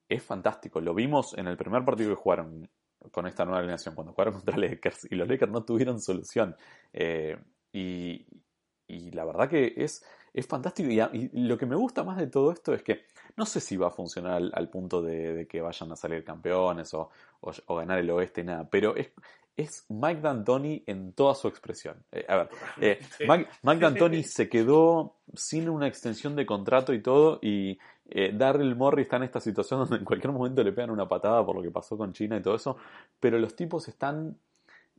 [0.08, 0.80] es fantástico.
[0.80, 2.68] Lo vimos en el primer partido que jugaron
[3.10, 6.56] con esta nueva alineación, cuando jugaron contra Lakers, y los Lakers no tuvieron solución.
[6.92, 7.36] Eh,
[7.72, 8.26] y,
[8.86, 10.90] y la verdad que es, es fantástico.
[10.90, 13.04] Y lo que me gusta más de todo esto es que
[13.36, 16.24] no sé si va a funcionar al, al punto de, de que vayan a salir
[16.24, 18.68] campeones o, o- o ganar el oeste, nada.
[18.70, 19.08] Pero es,
[19.56, 21.96] es Mike D'Antoni en toda su expresión.
[22.12, 22.48] Eh, a ver,
[22.80, 23.24] eh, Sí.
[23.28, 27.38] Mike, Mike D'Antoni se quedó sin una extensión de contrato y todo.
[27.42, 31.08] Y eh, Darryl Morey está en esta situación donde en cualquier momento le pegan una
[31.08, 32.76] patada por lo que pasó con China y todo eso.
[33.20, 34.36] Pero los tipos están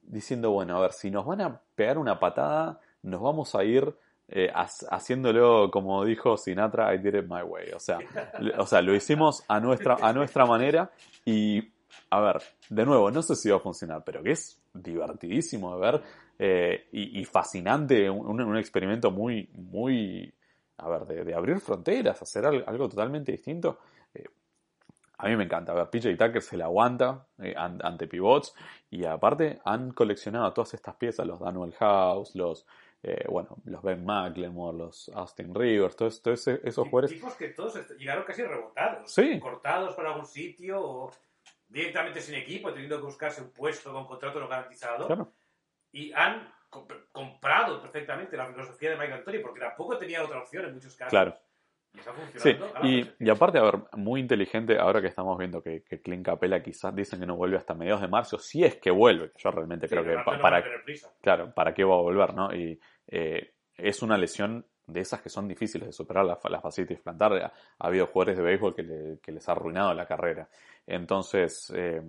[0.02, 3.94] diciendo, bueno, a ver, si nos van a pegar una patada, nos vamos a ir
[4.36, 7.72] eh, ha- haciéndolo como dijo Sinatra, I did it my way.
[7.74, 8.00] O sea,
[8.58, 10.90] o sea, lo hicimos a nuestra, a nuestra manera
[11.24, 11.62] y,
[12.10, 15.82] a ver, de nuevo, no sé si va a funcionar, pero que es divertidísimo de
[15.82, 16.02] ver
[16.40, 20.34] eh, y, fascinante, un, un experimento muy, muy,
[20.78, 23.78] a ver, de, abrir fronteras, hacer al- algo, totalmente distinto.
[24.16, 24.26] Eh,
[25.20, 25.74] a mí me encanta.
[25.74, 28.56] A ver, PJ Tucker se la aguanta an- ante pivots.
[28.90, 32.66] Y aparte han coleccionado todas estas piezas, los Daniel House, los,
[33.04, 37.12] eh, bueno, los Ben McLemore, los Austin Rivers, todos, todos esos jugadores.
[37.12, 39.12] Tipos que todos llegaron casi rebotados.
[39.12, 39.40] Sí.
[39.40, 41.12] Cortados para algún sitio o
[41.68, 45.08] directamente sin equipo, teniendo que buscarse un puesto con contrato no garantizado.
[45.08, 45.32] Claro,
[45.92, 50.66] Y han comp- comprado perfectamente la filosofía de Mike Anthony porque tampoco tenía otra opción
[50.66, 51.10] en muchos casos.
[51.12, 51.38] Claro.
[51.96, 52.54] Y está sí.
[52.56, 52.88] funcionando.
[52.88, 56.64] Y, y aparte, a ver, muy inteligente, ahora que estamos viendo que, que Clint Capela
[56.64, 59.88] quizás dicen que no vuelve hasta mediados de marzo, si es que vuelve, yo realmente
[59.88, 61.12] Sí, creo que pa- no para, prisa.
[61.22, 62.52] claro, ¿para qué va a volver, no?
[62.52, 67.00] Y eh, es una lesión de esas que son difíciles de superar, la, la fascitis
[67.00, 67.34] plantar.
[67.34, 70.48] Ha, ha habido jugadores de béisbol que, le- que les ha arruinado la carrera.
[70.86, 72.02] Entonces, eh,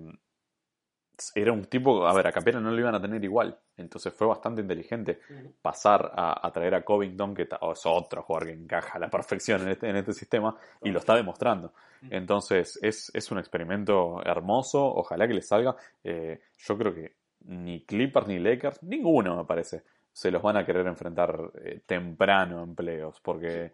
[1.37, 3.57] era un tipo, a ver, a Capela no lo iban a tener igual.
[3.77, 5.21] Entonces fue bastante inteligente
[5.63, 7.49] pasar a, a traer a Covington, que es
[7.87, 11.15] otro jugador que encaja a la perfección en este, en este sistema, y lo está
[11.15, 11.73] demostrando.
[12.11, 15.77] Entonces, es, es un experimento hermoso, ojalá que le salga.
[16.03, 17.15] Eh, yo creo que
[17.47, 22.63] ni Clippers ni Lakers, ninguno me parece, se los van a querer enfrentar eh, temprano
[22.63, 23.73] en playoffs, porque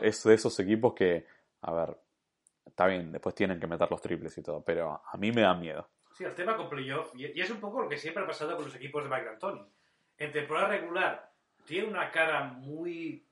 [0.00, 1.26] es de esos equipos que,
[1.62, 1.98] a ver,
[2.64, 5.54] está bien, después tienen que meter los triples y todo, pero a mí me da
[5.54, 5.88] miedo.
[6.12, 8.54] Sí, el tema con playoff, y y es un poco lo que siempre ha pasado
[8.54, 9.66] con los equipos de Mike D'Antoni.
[10.18, 11.32] En temporada regular
[11.64, 13.26] tiene una cara muy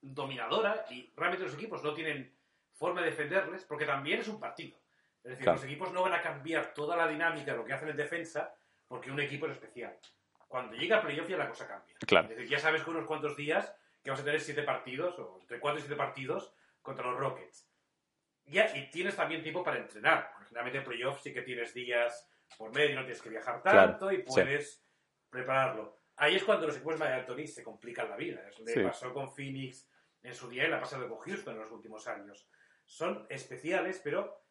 [0.00, 2.34] dominadora y realmente los equipos no tienen
[2.72, 4.78] forma de defenderles porque también es un partido.
[5.22, 5.56] Es decir, Claro.
[5.58, 8.54] los equipos no van a cambiar toda la dinámica de lo que hacen en defensa
[8.88, 9.98] porque un equipo es especial.
[10.50, 11.94] Cuando llega a playoff ya la cosa cambia.
[12.04, 12.28] Claro.
[12.28, 15.38] Es decir, ya sabes que unos cuantos días que vas a tener siete partidos, o
[15.40, 17.70] entre cuatro y siete partidos, contra los Rockets.
[18.46, 20.32] Ya, y tienes también tiempo para entrenar.
[20.48, 24.10] Generalmente en playoffs sí que tienes días por medio, no tienes que viajar Claro, tanto
[24.10, 24.22] y sí.
[24.26, 24.84] puedes
[25.30, 25.96] prepararlo.
[26.16, 28.40] Ahí es cuando los equipos de Anthony se complican la vida.
[28.48, 28.82] Es que Sí.
[28.82, 29.88] pasó con Phoenix
[30.24, 32.48] en su día y la ha pasado con Houston en los últimos años.
[32.84, 34.42] Son especiales, pero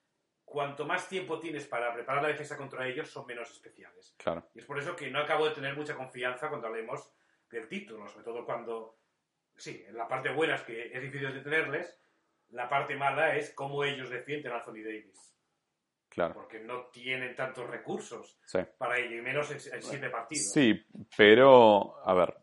[0.50, 4.16] cuanto más tiempo tienes para preparar la defensa contra ellos, son menos especiales.
[4.18, 4.50] Claro.
[4.54, 7.12] Y es por eso que no acabo de tener mucha confianza cuando hablemos
[7.50, 8.98] del título, sobre todo cuando,
[9.56, 12.00] sí, la parte buena es que es difícil detenerles,
[12.50, 15.36] la parte mala es cómo ellos defienden a Anthony Davis,
[16.10, 16.34] Claro.
[16.34, 18.60] porque no tienen tantos recursos Sí.
[18.78, 20.52] para ello, y menos en, en siete partidos.
[20.52, 20.84] Sí,
[21.16, 22.36] pero, a ver,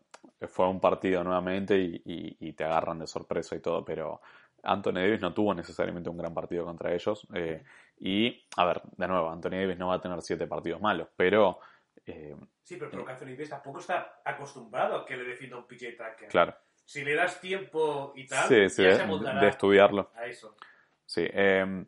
[0.47, 4.21] fue un partido nuevamente y, y- y te agarran de sorpresa y todo, pero
[4.63, 7.27] Anthony Davis no tuvo necesariamente un gran partido contra ellos.
[7.33, 7.63] eh,
[7.99, 11.59] y, a ver, de nuevo, Anthony Davis no va a tener siete partidos malos, pero,
[12.05, 15.65] eh, Sí, pero, pero que Anthony Davis tampoco está acostumbrado a que le defienda un
[15.67, 16.27] PJ Tucker.
[16.29, 16.55] claro,
[16.85, 20.11] Si le das tiempo y tal, sí, sí, ya de, se amoldará de estudiarlo.
[20.15, 20.55] a eso.
[21.05, 21.85] Sí, eh,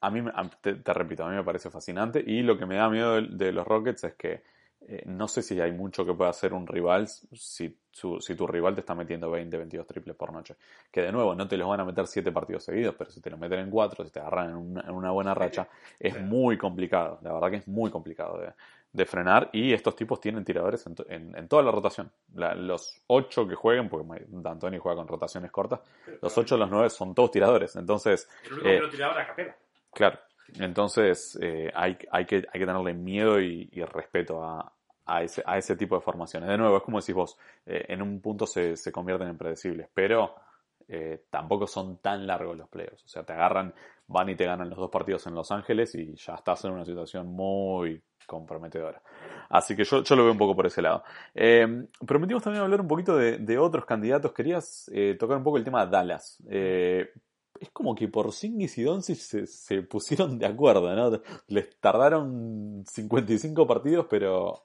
[0.00, 0.24] a mí,
[0.62, 3.28] te, te repito, a mí me parece fascinante y lo que me da miedo de,
[3.30, 4.42] de los Rockets es que
[4.92, 8.46] eh, no sé si hay mucho que pueda hacer un rival si, su- si tu
[8.46, 10.56] rival te está metiendo 20, 22 triples por noche.
[10.90, 13.30] Que de nuevo, no te los van a meter 7 partidos seguidos, pero si te
[13.30, 15.68] los meten en 4, si te agarran en una, en una buena racha,
[16.00, 17.18] es muy complicado.
[17.22, 18.52] La verdad que es muy complicado de,
[18.92, 22.10] de frenar y estos tipos tienen tiradores en, to- en- en toda la rotación.
[22.34, 25.80] La- los 8 que jueguen, porque D'Antoni juega con rotaciones cortas,
[26.20, 27.76] los 8 los 9 son todos tiradores.
[27.76, 29.56] Entonces, El único eh, que no tiraba Capela.
[29.92, 30.18] Claro.
[30.58, 34.72] Entonces eh, hay, hay, que, hay que tenerle miedo y, y respeto a,
[35.10, 36.48] a, ese, tipo de formaciones.
[36.48, 39.88] De nuevo, es como decís vos, eh, en un punto se, se convierten en predecibles,
[39.92, 40.34] pero
[40.86, 43.04] eh, tampoco son tan largos los playoffs.
[43.04, 43.74] O sea, te agarran,
[44.06, 46.84] van y te ganan los dos partidos en Los Ángeles y ya estás en una
[46.84, 49.02] situación muy comprometedora.
[49.48, 51.02] Así que yo, yo lo veo un poco por ese lado.
[51.34, 54.32] Eh, prometimos también hablar un poquito de, de otros candidatos.
[54.32, 56.38] Querías tocar un poco el tema de Dallas.
[56.46, 61.20] Es como que por Singis y Doncic se, se pusieron de acuerdo, ¿no?
[61.48, 64.62] Les tardaron 55 partidos, pero,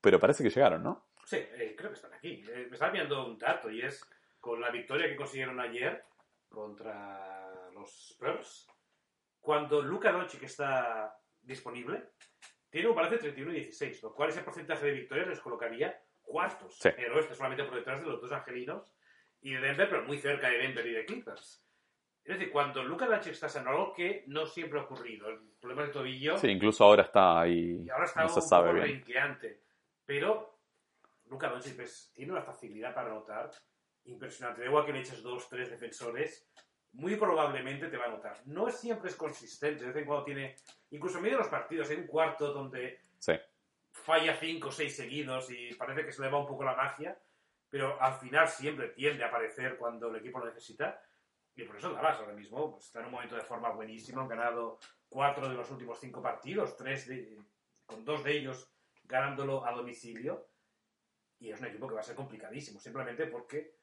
[0.00, 1.08] pero parece que llegaron, ¿no?
[1.24, 2.42] Sí, eh, creo que están aquí.
[2.48, 4.08] Eh, me estaba viendo un dato y es
[4.40, 6.04] con la victoria que consiguieron ayer
[6.48, 8.66] contra los Spurs,
[9.40, 12.10] cuando Luka Doncic está disponible,
[12.70, 16.02] tiene un balance de 31 y 16, lo cual ese porcentaje de victorias les colocaría
[16.22, 16.88] cuartos Sí.
[16.88, 18.92] en el oeste, solamente por detrás de los dos angelinos
[19.40, 21.64] y de Denver, pero muy cerca de Denver y de Clippers.
[22.24, 25.84] Es decir, cuando Luka Doncic está sano, algo que no siempre ha ocurrido, el problema
[25.84, 27.82] de tobillo, Sí, incluso ahora está ahí.
[27.86, 28.98] y ahora está no se un sabe poco bien.
[30.08, 30.58] Pero
[31.26, 33.50] Luka Doncic pues, tiene una facilidad para anotar
[34.04, 34.62] impresionante.
[34.62, 36.48] Da igual que le eches dos, tres defensores,
[36.92, 38.40] muy probablemente te va a anotar.
[38.46, 40.56] No es siempre es consistente, de vez en cuando tiene,
[40.92, 43.34] incluso en medio de los partidos, hay un cuarto donde Sí.
[43.92, 47.20] falla cinco o seis seguidos y parece que se le va un poco la magia,
[47.68, 51.02] pero al final siempre tiende a aparecer cuando el equipo lo necesita.
[51.54, 54.22] Y por eso Dallas ahora mismo pues, está en un momento de forma buenísimo.
[54.22, 54.78] Han ganado
[55.10, 57.36] cuatro de los últimos cinco partidos, tres de-
[57.84, 58.72] con dos de ellos
[59.08, 60.46] ganándolo a domicilio.
[61.40, 63.76] Y es un equipo que va a ser complicadísimo, simplemente porque,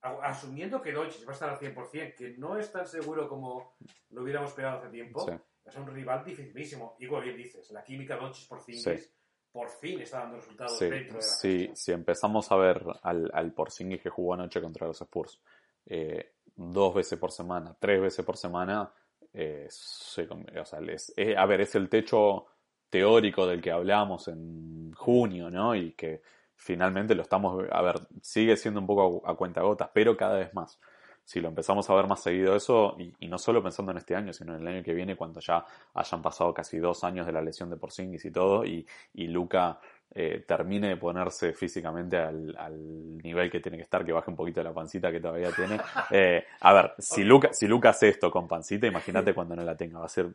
[0.00, 3.76] asumiendo que Doncic va a estar al 100%, que no es tan seguro como
[4.10, 5.70] lo hubiéramos esperado hace tiempo, Sí.
[5.70, 6.96] ser un rival dificilísimo.
[6.98, 9.10] Y como bien dices, la química Doncic por fin, Sí.
[9.52, 13.30] por fin está dando resultados Sí, dentro de la sí, si empezamos a ver al,
[13.32, 15.40] al Porzingis que jugó anoche contra los Spurs
[15.86, 18.90] eh, dos veces por semana, tres veces por semana,
[19.32, 22.46] eh, se o sea, les- eh, a ver, es el techo
[22.92, 25.74] teórico del que hablamos en junio, ¿no?
[25.74, 26.20] Y que
[26.56, 30.54] finalmente lo estamos, a ver, sigue siendo un poco a, a cuentagotas, pero cada vez
[30.54, 30.78] más.
[31.24, 34.16] Si lo empezamos a ver más seguido eso, y, y no solo pensando en este
[34.16, 37.32] año, sino en el año que viene, cuando ya hayan pasado casi dos años de
[37.32, 39.78] la lesión de Porzingis y todo, y, y Luca
[40.14, 44.36] eh, termine de ponerse físicamente al, al nivel que tiene que estar, que baje un
[44.36, 45.80] poquito la pancita que todavía tiene.
[46.10, 49.76] Eh, a ver, si Luca, si Luca hace esto con pancita, imagínate cuando no la
[49.76, 50.28] tenga, va a ser,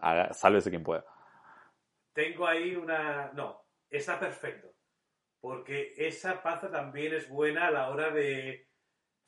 [0.00, 1.04] haga- sálvese quien pueda.
[2.12, 3.30] Tengo ahí una...
[3.34, 4.68] No, está perfecto.
[5.40, 8.68] Porque esa panza también es buena a la hora de,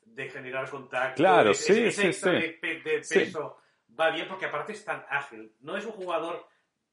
[0.01, 1.17] de generar contacto.
[1.17, 2.29] Claro, sí, ese sí, sí.
[2.29, 3.19] de, Sí.
[3.19, 3.57] peso
[3.99, 5.53] va bien porque aparte es tan ágil.
[5.61, 6.47] No es un jugador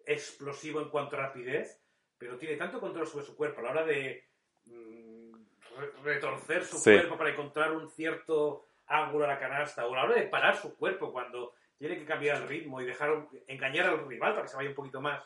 [0.05, 1.81] explosivo en cuanto a rapidez,
[2.19, 4.25] pero tiene tanto control sobre su cuerpo a la hora de
[4.65, 5.35] mm,
[5.77, 10.05] re- retorcer su cuerpo para encontrar un cierto ángulo a la canasta o a la
[10.05, 13.87] hora de parar su cuerpo cuando tiene que cambiar el ritmo y dejar un- engañar
[13.87, 15.23] al rival para que se vaya un poquito más.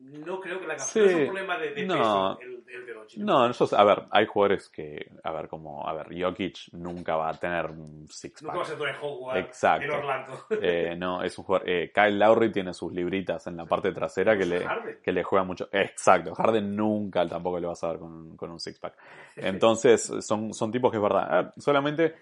[0.00, 1.00] No creo que la Sí.
[1.00, 2.38] no es un problema de, de No.
[2.38, 3.20] peso el, el de Doncic.
[3.22, 7.30] No, nosotros, a ver, hay jugadores que, a ver, como, a ver, Jokic nunca va
[7.30, 8.68] a tener un six Nunca va a pack.
[8.70, 9.84] ser Tony Howard Exacto.
[9.84, 10.46] en Orlando.
[10.62, 11.68] Eh, no, es un jugador.
[11.68, 14.98] eh, Kyle Lowry tiene sus libritas en la parte trasera que le, Harden.
[15.02, 15.68] que le juega mucho.
[15.72, 18.94] Exacto, Harden nunca tampoco le vas a ver con, con un six pack.
[19.36, 21.26] Entonces, son, son tipos que es verdad.
[21.30, 22.14] Ah, solamente,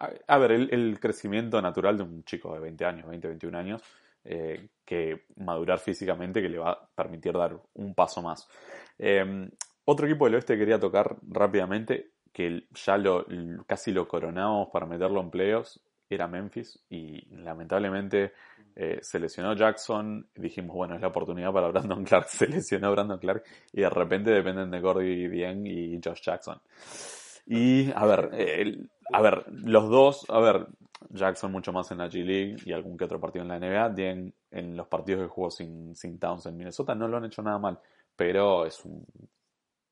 [0.00, 3.54] a, a ver, el, el crecimiento natural de un chico de 20 años, 20, 21
[3.58, 3.82] años,
[4.30, 8.46] eh, que madurar físicamente, que le va a permitir dar un paso más.
[8.98, 9.48] Eh,
[9.86, 13.24] otro equipo del oeste que quería tocar rápidamente, que ya lo,
[13.66, 18.32] casi lo coronamos para meterlo en playoffs, era Memphis y lamentablemente
[18.76, 23.18] eh, se lesionó Jackson, dijimos bueno es la oportunidad para Brandon Clark, se lesionó Brandon
[23.18, 26.60] Clark y de repente dependen de Gordy Dien y Josh Jackson.
[27.50, 30.66] Y a ver, el- a ver, los dos, a ver,
[31.10, 33.88] Jackson mucho más en la G League y algún que otro partido en la NBA,
[33.90, 37.40] Dien en los partidos que jugó sin, sin Towns en Minnesota no lo han hecho
[37.42, 37.78] nada mal,
[38.14, 39.04] pero es un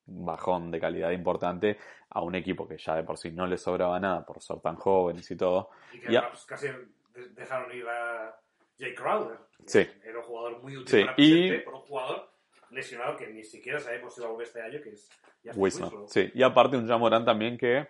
[0.05, 1.77] bajón de calidad importante
[2.09, 4.75] a un equipo que ya de por sí no le sobraba nada por ser tan
[4.75, 5.69] jóvenes y todo.
[5.93, 8.39] Y que además casi de- dejaron ir a
[8.79, 9.37] Jay Crowder.
[9.65, 9.85] Sí.
[10.03, 12.29] Era un jugador muy útil Sí, para y- por un jugador
[12.71, 15.09] lesionado que ni siquiera sabemos si va a volver este año, que es
[15.55, 16.07] Winslow.
[16.07, 16.31] sí.
[16.33, 17.87] Y aparte un Jamoran también que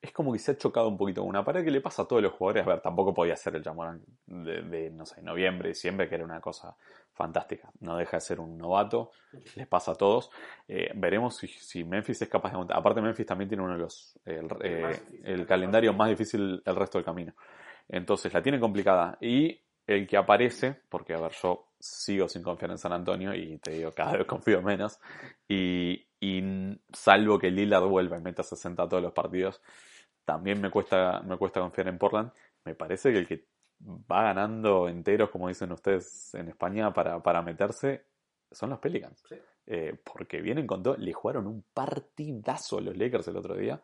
[0.00, 2.04] es como que se ha chocado un poquito con una pared que le pasa a
[2.06, 2.66] todos los jugadores.
[2.66, 6.24] A ver, tampoco podía ser el Jamoran de, de, no sé, noviembre, diciembre, que era
[6.24, 6.76] una cosa
[7.12, 7.70] fantástica.
[7.80, 9.10] No deja de ser un novato,
[9.56, 10.30] les pasa a todos.
[10.68, 12.72] Eh, veremos si, si Memphis es capaz de.
[12.72, 16.98] Aparte Memphis también tiene uno de los, el, eh, el calendario más difícil el resto
[16.98, 17.34] del camino.
[17.88, 19.18] Entonces la tiene complicada.
[19.20, 19.60] Y
[19.94, 23.72] el que aparece, porque a ver, yo sigo sin confiar en San Antonio y te
[23.72, 24.98] digo, cada vez confío menos.
[25.48, 26.42] Y, y
[26.92, 29.60] salvo que Lillard vuelva y meta 60 a todos los partidos,
[30.24, 32.30] también me cuesta, me cuesta confiar en Portland.
[32.64, 33.46] Me parece que el que
[34.10, 38.04] va ganando enteros, como dicen ustedes en España, para, para meterse,
[38.50, 39.22] son los Pelicans.
[39.28, 39.36] Sí.
[39.66, 43.80] Eh, porque vienen con todo, le jugaron un partidazo a los Lakers el otro día.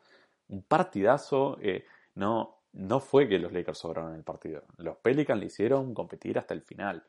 [0.48, 1.58] Un partidazo.
[1.60, 1.84] eh,
[2.16, 4.62] no, no fue que los Lakers sobraron el partido.
[4.78, 7.04] Los Pelicans le hicieron competir hasta el final.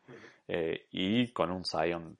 [0.47, 2.18] Eh, y con un Zion.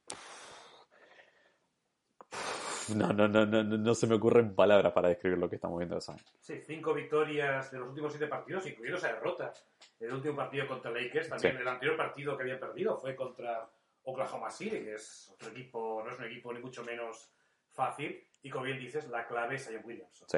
[2.96, 5.96] No, no, no, no, no, se me ocurren palabras para describir lo que estamos viendo
[5.96, 6.18] de Zion.
[6.40, 9.54] Sí, cinco victorias de los últimos siete partidos, incluidos esa derrota.
[10.00, 11.62] El último partido contra Lakers, también Sí.
[11.62, 13.70] el anterior partido que habían perdido fue contra
[14.04, 17.30] Oklahoma City, que es otro equipo, no es un equipo ni mucho menos
[17.72, 18.26] fácil.
[18.42, 20.28] Y como bien dices, la clave es Zion Williamson.
[20.30, 20.38] Sí.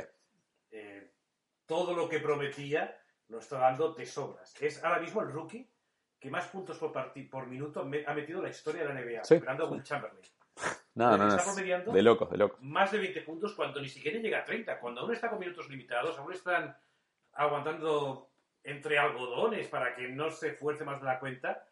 [0.71, 1.11] eh,
[1.69, 2.99] todo lo que prometía
[3.29, 4.59] lo está dando de sobras.
[4.59, 5.69] Es ahora mismo el rookie
[6.19, 6.91] que más puntos por,
[7.29, 9.73] por minuto me- ha metido en la historia de la NBA, Sí, superando a sí.
[9.73, 10.21] Will Chamberlain.
[10.95, 11.27] No, no, no.
[11.29, 12.59] Está promediando de locos, de locos.
[12.61, 14.79] más de 20 puntos cuando ni siquiera llega a 30.
[14.79, 16.75] Cuando aún está con minutos limitados, aún están
[17.33, 18.31] aguantando
[18.63, 21.65] entre algodones para que no se fuerce más de la cuenta,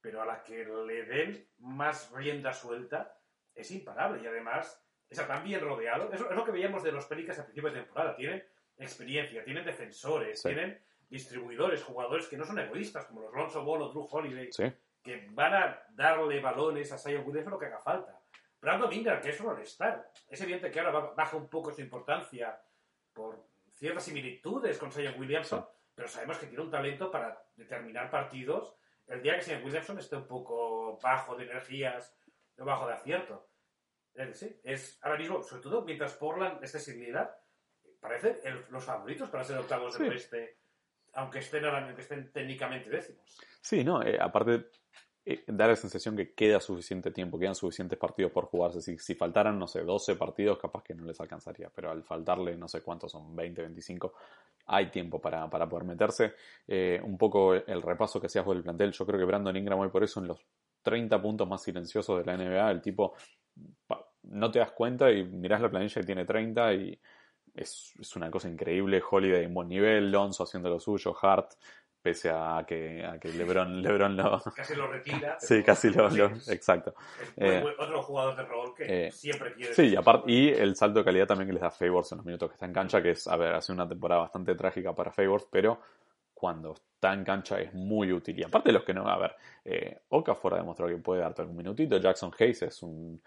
[0.00, 3.16] pero a la que le den más rienda suelta
[3.54, 6.12] es imparable y además está tan bien rodeado.
[6.12, 8.14] Eso es lo que veíamos de los Pelicans a principio de temporada.
[8.16, 8.44] Tienen
[8.84, 10.48] experiencia, tienen defensores, Sí.
[10.48, 14.72] tienen distribuidores, jugadores que no son egoístas como los Lonzo Ball o Drew Holiday Sí.
[15.02, 18.20] que van a darle balones a Zion Williamson lo que haga falta.
[18.60, 20.10] Brandon Ingram, que es un all-star.
[20.28, 22.60] Es evidente que ahora ba- baja un poco su importancia
[23.14, 28.76] por ciertas similitudes con Zion Williamson, pero sabemos que tiene un talento para determinar partidos
[29.06, 32.14] el día que Zion Williamson esté un poco bajo de energías
[32.58, 33.48] o bajo de acierto.
[34.14, 37.28] Es decir, es ahora mismo, sobre todo mientras Portland esté sin líder,
[38.00, 40.02] parecen el- los favoritos para ser octavos Sí.
[40.02, 40.56] del oeste,
[41.14, 43.38] aunque estén, aunque estén técnicamente décimos.
[43.60, 44.66] Sí, no, eh, aparte
[45.26, 48.80] eh, da la sensación que queda suficiente tiempo, quedan suficientes partidos por jugarse.
[48.80, 52.56] Si, si faltaran, no sé, 12 partidos, capaz que no les alcanzaría, pero al faltarle,
[52.56, 54.14] no sé cuántos son, 20, 25,
[54.66, 56.32] hay tiempo para, para poder meterse.
[56.66, 59.54] Eh, un poco el, el repaso que hacías vos del plantel, yo creo que Brandon
[59.56, 60.40] Ingram hoy por eso en los
[60.82, 63.14] 30 puntos más silenciosos de la NBA, el tipo
[64.22, 66.98] no te das cuenta y mirás la planilla y tiene 30 y
[67.54, 69.02] es, es una cosa increíble.
[69.08, 71.52] Holiday en buen nivel, Lonzo haciendo lo suyo, Hart,
[72.02, 74.40] pese a que, a que LeBron, LeBron lo.
[74.54, 75.36] Casi lo retira.
[75.40, 76.08] Sí, casi lo.
[76.08, 76.94] lo- exacto.
[77.36, 79.74] es eh, otro jugador de rol que eh, siempre quiere.
[79.74, 82.24] Sí, y, aparte, y el salto de calidad también que les da Favors en los
[82.26, 85.10] minutos que está en cancha, que es, a ver, hace una temporada bastante trágica para
[85.10, 85.80] Favors, pero
[86.32, 88.38] cuando está en cancha es muy útil.
[88.38, 91.42] Y aparte de los que no, a ver, eh, Okafor ha demostrado que puede darte
[91.42, 93.20] algún minutito, Jackson Hayes es un-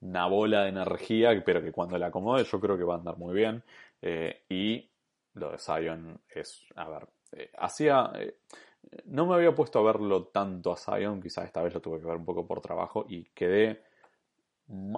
[0.00, 3.16] una bola de energía, pero que cuando la acomode yo creo que va a andar
[3.16, 3.62] muy bien.
[4.02, 4.88] Eh, y
[5.34, 8.10] lo de Zion es, a ver, eh, hacía...
[8.14, 8.36] eh,
[9.04, 12.06] no me había puesto a verlo tanto a Zion, quizás esta vez lo tuve que
[12.06, 13.82] ver un poco por trabajo y quedé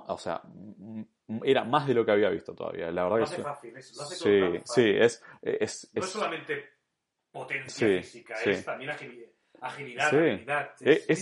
[0.06, 0.42] o sea,
[1.44, 2.90] era más de lo que había visto todavía.
[2.90, 3.42] La verdad Lo que hace sí.
[3.42, 6.64] fácil, es- lo hace Sí, sí, es, es, No es es- solamente
[7.30, 8.50] potencia Sí, física, sí.
[8.50, 9.30] es también agili-
[9.60, 10.44] agilidad, Sí.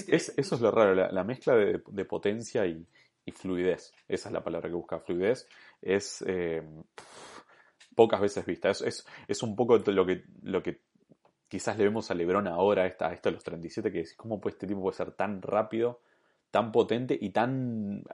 [0.08, 2.84] es- eso es lo raro, la, la mezcla de, de potencia y,
[3.24, 3.92] y fluidez.
[4.08, 5.46] Esa es la palabra que busca fluidez.
[5.82, 6.62] Es eh,
[7.94, 8.70] pocas veces vista.
[8.70, 10.80] Es, es, es un poco lo que, lo que
[11.48, 14.14] quizás le vemos a Lebron ahora, a esta- a esto a los 37, que decís,
[14.16, 16.00] ¿cómo puede este tipo puede ser tan rápido,
[16.50, 18.04] tan potente y tan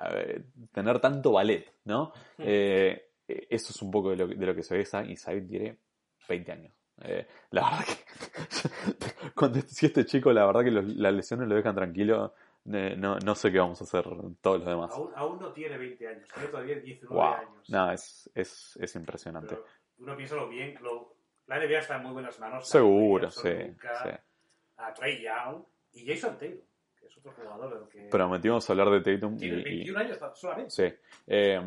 [0.72, 2.12] tener tanto ballet, ¿no?
[2.38, 2.42] Hmm.
[2.46, 5.16] Eh, eh, eso es un poco de lo, que- de lo que se ve y
[5.16, 5.76] Said tiene
[6.28, 6.72] 20 años.
[7.02, 11.54] Eh, la verdad que cuando, si este chico la verdad que los- las lesiones lo
[11.54, 12.32] dejan tranquilo,
[12.72, 14.04] eh, no, no sé qué vamos a hacer
[14.40, 14.90] todos los demás.
[14.92, 17.70] Aún, aún no tiene 20 años, tiene todavía 19 Wow, años.
[17.70, 19.54] no, es, es, es impresionante.
[19.54, 19.66] Pero
[19.98, 21.14] uno piensa lo bien, lo-
[21.46, 22.68] la NBA está en muy buenas manos.
[22.68, 24.10] Seguro, sí, Luka, sí.
[24.78, 25.62] A Trey Young
[25.92, 26.60] y Jason Taylor,
[26.98, 30.70] que es otro jugador que Prometimos hablar de Tatum tiene y- 21 años solamente.
[30.70, 30.94] Sí.
[31.26, 31.60] Eh,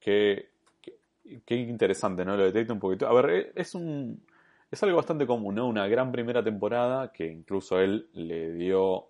[0.00, 0.50] qué,
[0.82, 0.98] qué-
[1.44, 2.36] qué interesante, ¿no?
[2.36, 3.06] Lo de Tatum un poquito.
[3.06, 4.24] A ver, eh, es un.
[4.70, 5.66] Es algo bastante común, ¿no?
[5.66, 9.08] Una gran primera temporada que incluso él le dio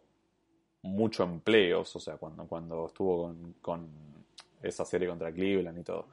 [0.89, 3.89] mucho empleos, o sea, cuando, cuando estuvo con, con
[4.63, 6.07] esa serie contra Cleveland y todo.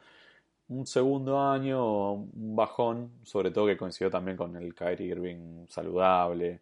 [0.67, 6.61] Un segundo año, un bajón, sobre todo que coincidió también con el Kyrie Irving saludable,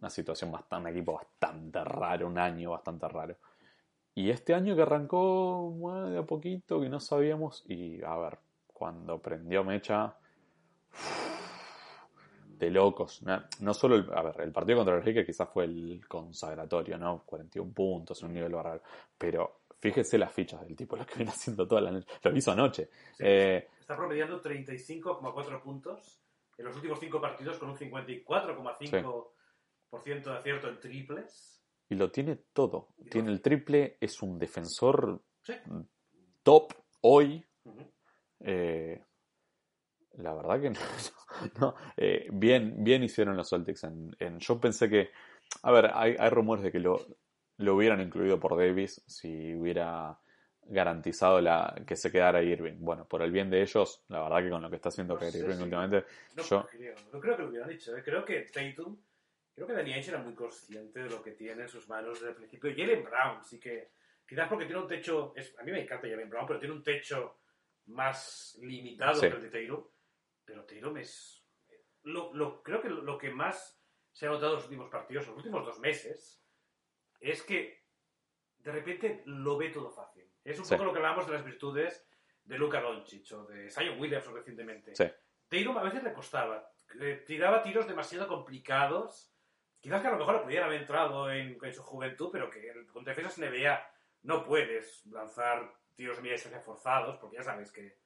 [0.00, 3.36] una situación bastante, un equipo bastante raro, un año bastante raro.
[4.14, 8.38] Y este año que arrancó bueno, de a poquito, que no sabíamos, y a ver,
[8.72, 10.16] cuando prendió Mecha,
[12.66, 13.22] de locos.
[13.22, 16.96] No, no solo, el, a ver, el partido contra los Lakers quizás fue el consagratorio,
[16.98, 17.22] ¿no?
[17.26, 18.82] 41 puntos, un nivel bárbaro.
[19.18, 22.06] Pero fíjese las fichas del tipo, lo que viene haciendo toda la noche.
[22.22, 22.88] Lo hizo anoche.
[23.16, 23.24] Sí.
[23.26, 26.20] Eh, Está promediando 35,4 puntos
[26.56, 31.48] en los últimos 5 partidos con un 54,5% de acierto en triples.
[31.88, 32.88] y lo tiene todo.
[33.10, 35.52] Tiene el triple, es un defensor Sí.
[36.42, 37.44] top hoy.
[38.40, 39.02] Eh,
[40.18, 40.80] la verdad que no.
[41.60, 43.84] no, eh, bien, bien hicieron los Celtics.
[43.84, 45.10] En, en- yo pensé que.
[45.62, 47.00] A ver, hay, hay rumores de que lo,
[47.58, 50.18] lo hubieran incluido por Davis si hubiera
[50.64, 52.76] garantizado la, que se quedara Irving.
[52.78, 55.20] Bueno, por el bien de ellos, la verdad que con lo que está haciendo No
[55.20, 56.04] Kyrie Irving últimamente,
[56.36, 56.66] No yo.
[56.70, 57.96] creo, no creo que lo hubieran dicho.
[57.96, 58.02] ¿eh?
[58.02, 58.96] Creo que Tatum,
[59.54, 62.30] creo que Danny Ainge era muy consciente de lo que tiene en sus manos desde
[62.30, 62.70] el principio.
[62.70, 63.90] Y Jalen Brown, sí que,
[64.26, 66.82] quizás porque tiene un techo, es, a mí me encanta Jalen Brown, pero tiene un
[66.82, 67.38] techo
[67.86, 69.28] más limitado Sí.
[69.28, 69.84] que el de Tatum.
[70.44, 71.44] Pero Tatum es,
[72.02, 73.80] lo, lo- creo que lo, que más
[74.10, 76.44] se ha notado en los últimos partidos, los últimos dos meses,
[77.20, 77.82] es que
[78.58, 80.28] de repente lo ve todo fácil.
[80.44, 80.74] Es un Sí.
[80.74, 82.06] poco lo que hablábamos de las virtudes
[82.44, 85.04] de Luka Doncic o de Zion Williamson recientemente Sí.
[85.04, 86.72] A veces le costaba.
[86.98, 89.34] Eh, tiraba tiros demasiado complicados.
[89.80, 93.04] Quizás que a lo mejor pudiera haber entrado en, en su juventud, pero que con
[93.04, 93.86] defensas NBA
[94.22, 97.98] no puedes lanzar tiros de media distancia forzados, porque ya sabes que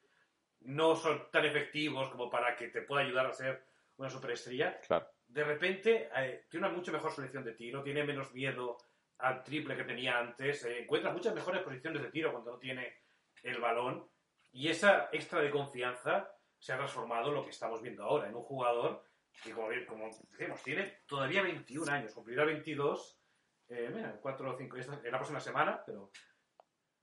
[0.66, 3.64] no son tan efectivos como para que te pueda ayudar a ser
[3.96, 4.80] una superestrella.
[4.80, 5.08] Claro.
[5.26, 8.76] De repente eh, tiene una mucho mejor selección de tiro, tiene menos miedo
[9.18, 13.02] al triple que tenía antes, eh, encuentra muchas mejores posiciones de tiro cuando no tiene
[13.42, 14.08] el balón
[14.52, 18.34] y esa extra de confianza se ha transformado en lo que estamos viendo ahora, en
[18.34, 19.04] un jugador
[19.42, 23.20] que, como, como decimos, tiene todavía 21 años, cumplirá 22,
[23.68, 26.10] eh, mira, 4 o 5, en la próxima semana, pero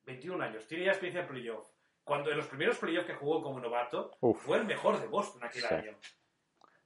[0.05, 1.72] 21 años, tiene ya experiencia en playoff.
[2.03, 4.41] Cuando en los primeros playoffs que jugó como novato, Uf.
[4.43, 5.73] fue el mejor de Boston aquel Sí.
[5.73, 5.97] año.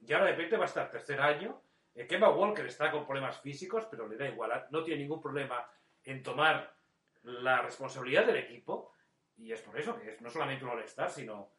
[0.00, 1.60] Y ahora de repente va a estar tercer año.
[1.94, 4.66] Eh, Kemba Walker está con problemas físicos, pero le da igual.
[4.70, 5.68] No tiene ningún problema
[6.04, 6.72] en tomar
[7.24, 8.92] la responsabilidad del equipo.
[9.36, 11.50] Y es por eso que es no solamente un All-Star, sino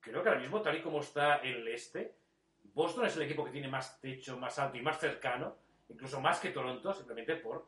[0.00, 2.14] creo que ahora mismo, tal y como está el este,
[2.62, 5.56] Boston es el equipo que tiene más techo, más alto y más cercano,
[5.88, 7.66] incluso más que Toronto, simplemente por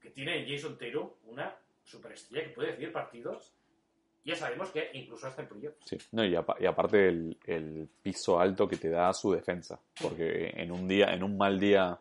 [0.00, 1.54] que tiene en Jason Tatum una
[1.84, 3.54] superestrella que puede decidir partidos.
[4.24, 5.78] Ya sabemos que incluso hasta en playoffs.
[5.86, 10.52] Sí, no, y, y aparte el, el piso alto que te da su defensa, porque
[10.56, 11.98] en un día, en un mal día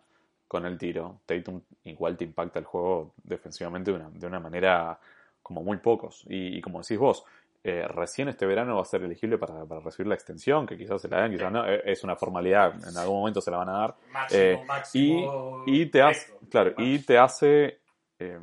[0.48, 5.00] con el tiro, Tatum igual te impacta el juego defensivamente de una, de una manera
[5.42, 6.26] como muy pocos.
[6.28, 7.24] Y, y como decís vos,
[7.64, 11.02] eh, recién este verano va a ser elegible para, para recibir la extensión, que quizás
[11.02, 13.70] se la den, quizás no, eh, es una formalidad, en algún momento se la van
[13.70, 13.96] a dar.
[14.12, 15.64] Máximo, Eh, máximo.
[15.68, 17.80] Y te hace, claro, y te hace,
[18.20, 18.40] eh,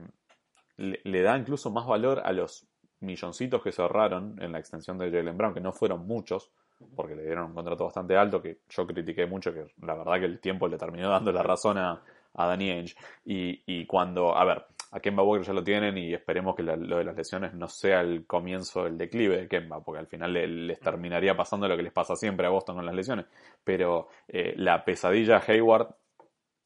[0.78, 2.66] le, le da incluso más valor a los
[3.00, 6.50] milloncitos que se ahorraron en la extensión de Jalen Brown, que no fueron muchos,
[6.94, 10.26] porque le dieron un contrato bastante alto, que yo critiqué mucho, que la verdad que
[10.26, 12.02] el tiempo le terminó dando la razón a,
[12.34, 12.96] a Danny Ainge.
[13.24, 16.76] Y, y cuando, a ver, a Kemba Walker ya lo tienen y esperemos que la-
[16.76, 20.32] lo de las lesiones no sea el comienzo del declive de Kemba, porque al final
[20.32, 23.26] le- les terminaría pasando lo que les pasa siempre a Boston con las lesiones.
[23.64, 25.88] Pero eh, la pesadilla Hayward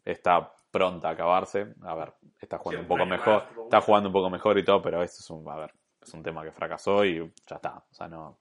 [0.05, 1.75] está pronta a acabarse.
[1.83, 5.03] A ver, está jugando un poco mejor, está jugando un poco mejor y todo, pero
[5.03, 5.73] este es un, a ver,
[6.03, 7.77] es un tema que fracasó y ya está.
[7.91, 8.39] O sea, no,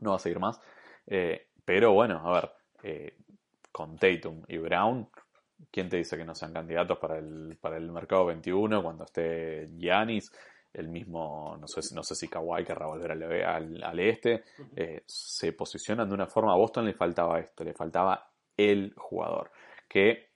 [0.00, 0.60] no va a seguir más.
[1.06, 3.16] Eh, pero bueno, a ver, eh,
[3.72, 5.08] con Tatum y Brown,
[5.70, 9.68] ¿quién te dice que no sean candidatos para el, para el mercado 21 cuando esté
[9.76, 10.30] Giannis?
[10.72, 14.44] El mismo, no sé, si- no sé si Kawhi querrá volver al, al, al este.
[14.76, 16.52] eh, se posicionan de una forma.
[16.52, 19.50] A Boston le faltaba esto, le faltaba el jugador.
[19.88, 20.28] Que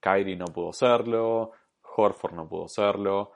[0.00, 1.52] Kyrie no pudo serlo,
[1.96, 3.32] Horford no pudo serlo.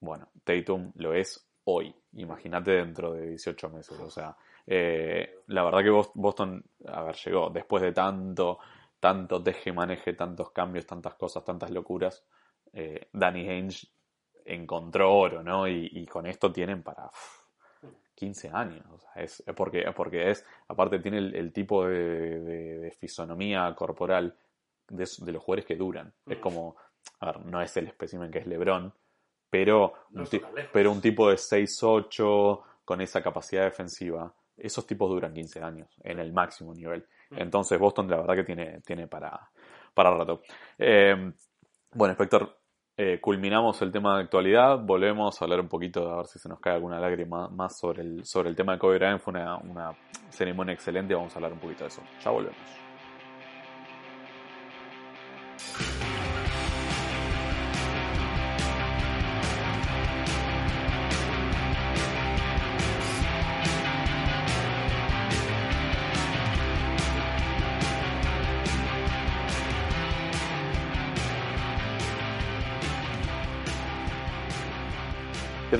[0.00, 1.94] Bueno, Tatum lo es hoy.
[2.14, 3.98] Imagínate dentro de 18 meses.
[3.98, 4.36] O sea,
[4.66, 8.58] eh, la verdad que Bos- Boston, a ver, llegó después de tanto,
[9.00, 12.24] tanto deje maneje, tantos cambios, tantas cosas, tantas locuras.
[12.74, 13.86] eh, Danny Ainge
[14.44, 15.68] encontró oro, ¿no?
[15.68, 17.42] Y, y con esto tienen para uf,
[18.14, 18.84] 15 años.
[18.92, 22.78] O sea, es, es porque, es porque es, aparte tiene el, el tipo de, de-
[22.78, 24.36] de fisonomía corporal
[24.88, 26.12] de, de los jugadores que duran.
[26.26, 26.40] Es Mm.
[26.40, 26.76] como,
[27.20, 28.92] a ver, no es el espécimen que es LeBron,
[29.52, 30.28] pero No un,
[30.72, 36.18] pero un tipo de 6'8 con esa capacidad defensiva, esos tipos duran 15 años en
[36.20, 37.04] el máximo nivel.
[37.28, 37.42] Mm.
[37.42, 39.50] Entonces Boston la verdad que tiene, tiene para,
[39.92, 40.40] para rato.
[40.78, 41.32] Eh,
[41.92, 42.58] bueno, Inspector,
[42.96, 46.48] eh, culminamos el tema de actualidad, volvemos a hablar un poquito, a ver si se
[46.48, 49.20] nos cae alguna lágrima más sobre el, sobre el tema de Kobe Bryant.
[49.20, 49.92] Fue una, una
[50.30, 52.02] ceremonia excelente, vamos a hablar un poquito de eso.
[52.24, 52.81] Ya volvemos.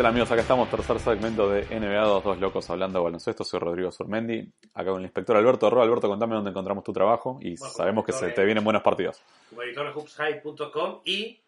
[0.03, 0.32] Tal amigos?
[0.32, 3.44] Acá estamos, tercer segmento de NBA, dos, dos locos hablando de baloncesto.
[3.44, 5.84] Soy Rodrigo Surmendi, acá con el inspector Alberto Arroba.
[5.84, 9.22] Alberto, contame dónde encontramos tu trabajo y Bueno, sabemos que se te vienen buenos partidos.
[9.48, 11.40] como editor de hoopshype.com y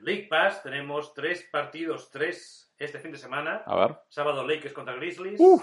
[0.00, 3.62] League Pass tenemos tres partidos, tres este fin de semana.
[3.66, 3.98] A ver.
[4.08, 5.38] Sábado Lakers contra Grizzlies.
[5.38, 5.62] Uf.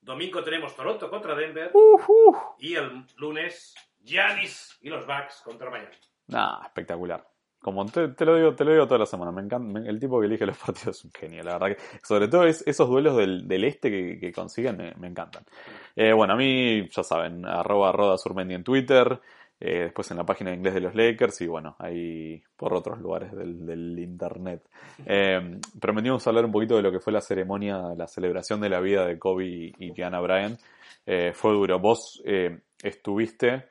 [0.00, 1.70] Domingo tenemos Toronto contra Denver.
[1.74, 2.36] Uf, uf.
[2.58, 5.94] Y el lunes Giannis y los Bucks contra Miami.
[6.26, 7.24] Nah, espectacular.
[7.60, 9.32] Como te, te lo digo, te lo digo toda la semana.
[9.32, 11.98] Me encanta, me- el tipo que elige los partidos es un genio, la verdad que.
[12.06, 15.44] Sobre todo es, esos duelos del, del este que, que consiguen me, me encantan.
[15.96, 19.20] Eh, bueno, a mí, ya saben, arroba roda surmendi en Twitter.
[19.60, 23.00] eh, después en la página de inglés de los Lakers y bueno, ahí por otros
[23.00, 24.62] lugares del, del internet.
[25.10, 28.80] Eh, prometimos hablar un poquito de lo que fue la ceremonia, la celebración de la
[28.80, 30.60] vida de Kobe y, Gianna Bryant.
[31.06, 31.78] Eh, fue duro.
[31.78, 32.20] Vos
[32.82, 33.64] estuviste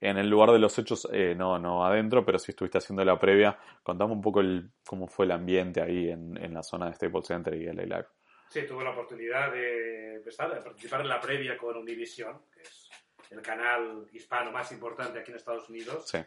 [0.00, 3.18] en el lugar de los hechos, eh, no, no adentro, pero si estuviste haciendo la
[3.18, 6.94] previa, contame un poco el, cómo fue el ambiente ahí en, en la zona de
[6.94, 8.06] Staples Center y LA Live.
[8.48, 10.22] Sí, tuve la oportunidad de,
[10.64, 12.88] participar en la previa con Univision, que es
[13.30, 16.08] el canal hispano más importante aquí en Estados Unidos.
[16.08, 16.18] Sí.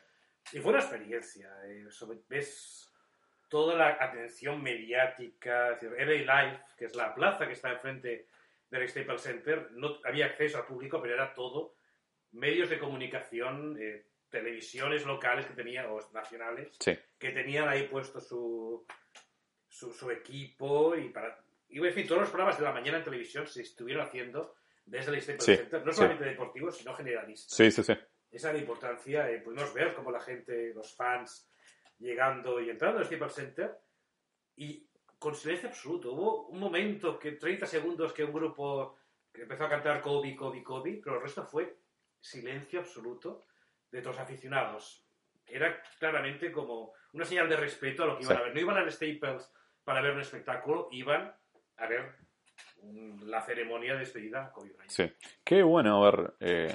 [0.54, 1.50] Y fue una experiencia.
[1.66, 2.92] eh, sobre- ves
[3.50, 5.72] toda la atención mediática.
[5.74, 8.28] es decir, LA Live, que es la plaza que está enfrente
[8.70, 11.74] del Staples Center, no había acceso al público, pero era todo
[12.32, 16.98] medios de comunicación, eh, televisiones locales que tenían, o nacionales, Sí.
[17.20, 18.86] que tenían ahí puesto su,
[19.68, 21.44] su, su equipo y para...
[21.70, 24.56] Y en fin, todos los programas de la mañana en televisión se estuvieron haciendo
[24.86, 25.98] desde el Staples Sí, Center, no sí.
[25.98, 27.94] solamente deportivos, sino generalistas Sí, sí, sí.
[28.32, 29.30] esa es la importancia.
[29.30, 31.50] Eh, pudimos ver cómo la gente, los fans,
[32.00, 33.78] llegando y entrando al Staples Center
[34.56, 34.86] y
[35.20, 36.12] con silencio absoluto.
[36.14, 38.98] Hubo un momento, que 30 segundos, que un grupo
[39.32, 41.78] que empezó a cantar Kobe, Kobe, Kobe, pero el resto fue
[42.22, 43.46] silencio absoluto
[43.92, 45.06] de todos los aficionados.
[45.46, 48.42] Era claramente como una señal de respeto a lo que iban Sí.
[48.42, 48.54] a ver.
[48.56, 49.52] No iban al Staples
[49.84, 51.34] para ver un espectáculo, iban
[51.78, 52.16] a ver
[53.26, 54.90] la ceremonia de despedida a Kobe Bryant.
[54.92, 55.12] Sí.
[55.44, 56.34] Qué bueno, a ver.
[56.40, 56.74] eh,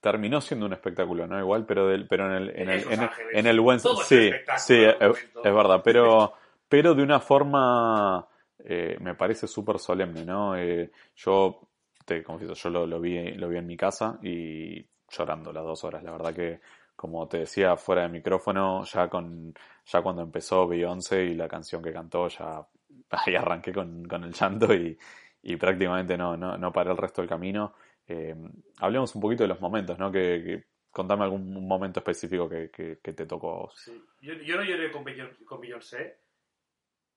[0.00, 1.38] terminó siendo un espectáculo, ¿no?
[1.38, 3.32] Igual, pero, del, pero en el, en el, en el, Ángeles.
[3.34, 6.34] en el buen Todo Sí, sí, es verdad, pero,
[6.68, 8.28] pero de una forma.
[8.66, 10.56] eh, me parece súper solemne, ¿no?
[10.56, 11.68] Eh, yo,
[12.04, 15.84] te confieso, yo lo, lo vi, lo vi en mi casa y llorando las dos
[15.84, 16.02] horas.
[16.02, 16.60] La verdad que,
[16.96, 19.54] como te decía, fuera de micrófono, ya con
[19.86, 22.66] ya cuando empezó Beyoncé y la canción que cantó, ya
[23.10, 24.96] ahí arranqué con, con el llanto y,
[25.42, 27.74] y prácticamente no, no, no paré el resto del camino.
[28.06, 28.34] Eh,
[28.80, 30.10] hablemos un poquito de los momentos, ¿no?
[30.12, 33.74] Que, que- contame algún momento específico que, que- que te tocó a vos.
[33.76, 34.00] Sí.
[34.20, 35.04] Yo, yo no lloré con,
[35.44, 36.20] con Beyoncé,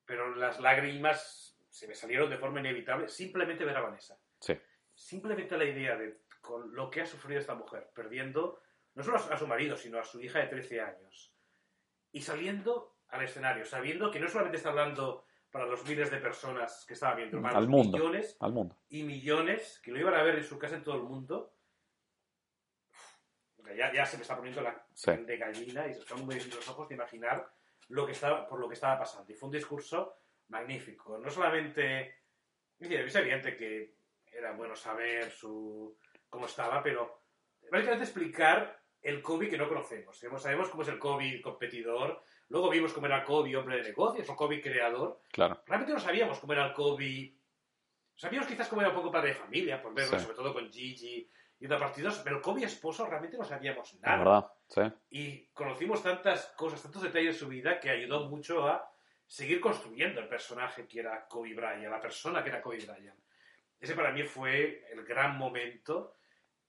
[0.06, 4.18] pero las lágrimas se me salieron de forma inevitable simplemente ver a Vanessa.
[4.40, 4.54] Sí,
[4.98, 8.60] Simplemente la idea de con lo que ha sufrido esta mujer, perdiendo
[8.96, 11.36] no solo a su marido, sino a su hija de 13 años.
[12.12, 16.84] Y saliendo al escenario, sabiendo que no solamente está hablando para los miles de personas
[16.88, 17.96] que estaban viendo, para Al mundo.
[17.98, 18.76] millones al mundo.
[18.90, 21.54] y millones que lo iban a ver en su casa en todo el mundo.
[23.76, 25.12] Ya, ya se me está poniendo la Sí.
[25.16, 27.54] de gallina y se están muy los ojos de imaginar
[27.90, 29.32] lo que estaba, por lo que estaba pasando.
[29.32, 30.18] Y fue un discurso
[30.48, 31.18] magnífico.
[31.20, 32.16] No solamente.
[32.80, 33.97] Es evidente que
[34.38, 35.98] era bueno saber su,
[36.30, 37.24] cómo estaba, pero
[37.72, 40.18] básicamente explicar el Kobe que no conocemos.
[40.18, 43.84] Sabemos- Sabemos cómo es el Kobe competidor, luego vimos cómo era el Kobe hombre de
[43.84, 45.62] negocios o Kobe creador, Claro.
[45.66, 47.34] realmente no sabíamos cómo era el Kobe.
[48.16, 50.24] Sabíamos quizás cómo era un poco padre de familia, por verlo, Sí.
[50.24, 51.30] sobre todo con Gigi
[51.60, 54.18] y otros partidos, pero Kobe esposo realmente no sabíamos nada.
[54.18, 54.82] verdad, sí.
[55.10, 58.92] Y conocimos tantas cosas, tantos detalles de su vida que ayudó mucho a
[59.26, 63.20] seguir construyendo el personaje que era Kobe Bryant, la persona que era Kobe Bryant.
[63.80, 66.16] Ese para mí fue el gran momento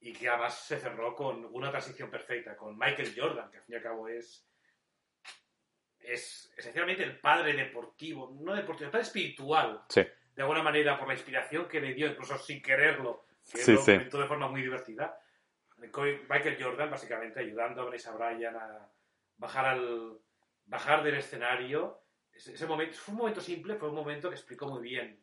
[0.00, 3.74] y que además se cerró con una transición perfecta, con Michael Jordan, que al fin
[3.74, 4.44] y al cabo es
[6.00, 11.08] es esencialmente el padre deportivo, no deportivo, el padre espiritual, Sí, de alguna manera por
[11.08, 13.92] la inspiración que le dio, incluso sin quererlo, que Sí, lo sí.
[13.92, 15.20] comentó de forma muy divertida.
[15.76, 18.90] Michael Jordan, básicamente, ayudando a Vanessa Bryan a
[19.36, 20.18] bajar al
[20.64, 22.02] bajar del escenario.
[22.32, 25.22] Ese, ese momento, fue un momento simple, fue un momento que explicó muy bien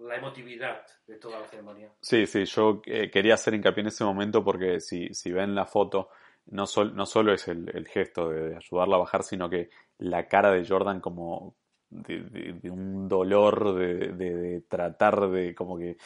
[0.00, 1.90] la emotividad de toda la ceremonia.
[2.00, 2.44] sí, sí.
[2.44, 6.08] Yo eh, quería hacer hincapié en ese momento porque si, si ven la foto,
[6.46, 10.26] no, sol- no solo es el, el gesto de, ayudarla a bajar, sino que la
[10.26, 11.54] cara de Jordan como
[11.90, 15.96] de, de- de un dolor, de, de- tratar de como que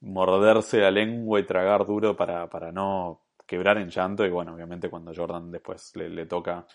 [0.00, 4.24] morderse la lengua y tragar duro para, para no quebrar en llanto.
[4.24, 6.66] Y bueno, obviamente cuando Jordan después le, toca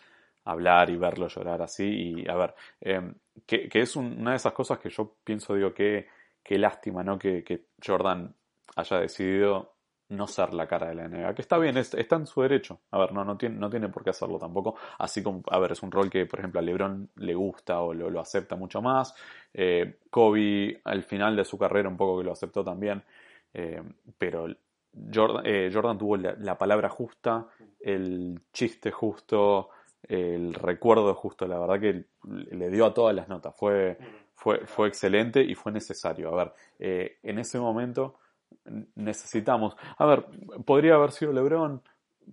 [0.46, 1.86] hablar y verlo llorar así.
[2.24, 3.02] Y a ver, eh,
[3.46, 6.08] que, que es un- una de esas cosas que yo pienso, digo, que
[6.44, 7.18] qué lástima, ¿no?
[7.20, 7.44] Que,
[7.86, 8.34] Jordan
[8.76, 9.76] haya decidido
[10.10, 11.36] no ser la cara de la NBA.
[11.36, 12.80] Que está bien, es- está en su derecho.
[12.92, 14.76] A ver, no, no, tiene, no tiene por qué hacerlo tampoco.
[14.98, 17.94] Así como, a ver, es un rol que, por ejemplo, a LeBron le gusta o
[17.94, 19.14] lo, lo acepta mucho más.
[19.54, 23.04] Eh, Kobe, al final de su carrera, un poco que lo aceptó también.
[23.54, 23.82] Eh,
[24.18, 24.48] pero
[25.14, 27.48] Jordan, eh, Jordan tuvo la, la palabra justa,
[27.80, 29.70] el chiste justo,
[30.04, 31.48] el recuerdo justo.
[31.48, 32.06] La verdad que
[32.56, 33.56] le dio a todas las notas.
[33.56, 33.98] Fue,
[34.40, 36.34] fue, fue excelente y fue necesario.
[36.34, 38.20] A ver, eh, en ese momento
[38.96, 39.76] necesitamos.
[39.98, 40.26] A ver,
[40.66, 41.82] podría haber sido LeBron,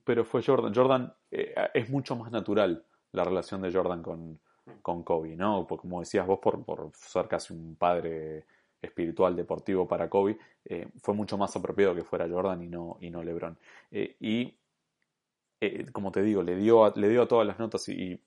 [0.05, 0.73] pero fue Jordan.
[0.73, 4.39] Jordan eh, es mucho más natural la relación de Jordan con,
[4.83, 5.67] con Kobe, ¿no?
[5.67, 8.45] Porque como decías vos, por, por ser casi un padre
[8.81, 13.11] espiritual deportivo para Kobe, eh, fue mucho más apropiado que fuera Jordan y no, y
[13.11, 13.59] no LeBron.
[13.91, 14.55] Eh, y
[15.61, 18.21] eh, como te digo, le dio, a, le dio a todas las notas y, y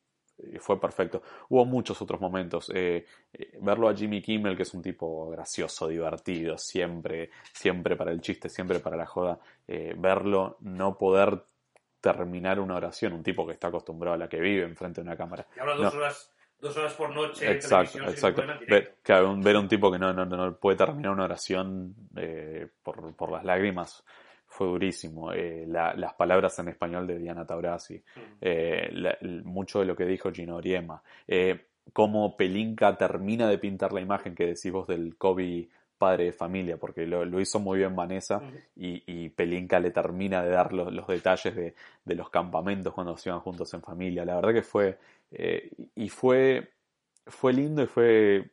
[0.60, 1.22] fue perfecto.
[1.50, 2.72] Hubo muchos otros momentos.
[2.74, 8.12] Eh, eh, verlo a Jimmy Kimmel, que es un tipo gracioso, divertido, siempre, siempre para
[8.12, 9.40] el chiste, siempre para la joda.
[9.68, 11.44] eh, verlo no poder
[12.02, 15.18] terminar una oración, un tipo que está acostumbrado a la que vive enfrente de una
[15.18, 15.46] cámara.
[15.56, 16.00] Y habla dos, No.
[16.00, 16.32] horas,
[16.62, 18.44] dos horas por noche en Exacto, exacto.
[18.68, 21.94] Ver, claro, un- ver a un tipo que no, no, no puede terminar una oración
[22.16, 24.04] eh, por, por las lágrimas
[24.60, 25.32] fue durísimo.
[25.32, 28.20] Eh, la- las palabras en español de Diana Taurasi, Mm.
[28.42, 33.94] eh, la- mucho de lo que dijo Gino Oriema, eh, cómo Pelinka termina de pintar
[33.94, 37.78] la imagen que decís vos del Kobe padre de familia, porque lo, lo hizo muy
[37.80, 38.42] bien Vanessa
[38.76, 41.74] y, y Pelinka le termina de dar los, los detalles de,
[42.06, 44.26] de los campamentos cuando se iban juntos en familia.
[44.26, 44.98] La verdad que fue,
[45.96, 46.70] y fue,
[47.26, 48.50] fue lindo y fue,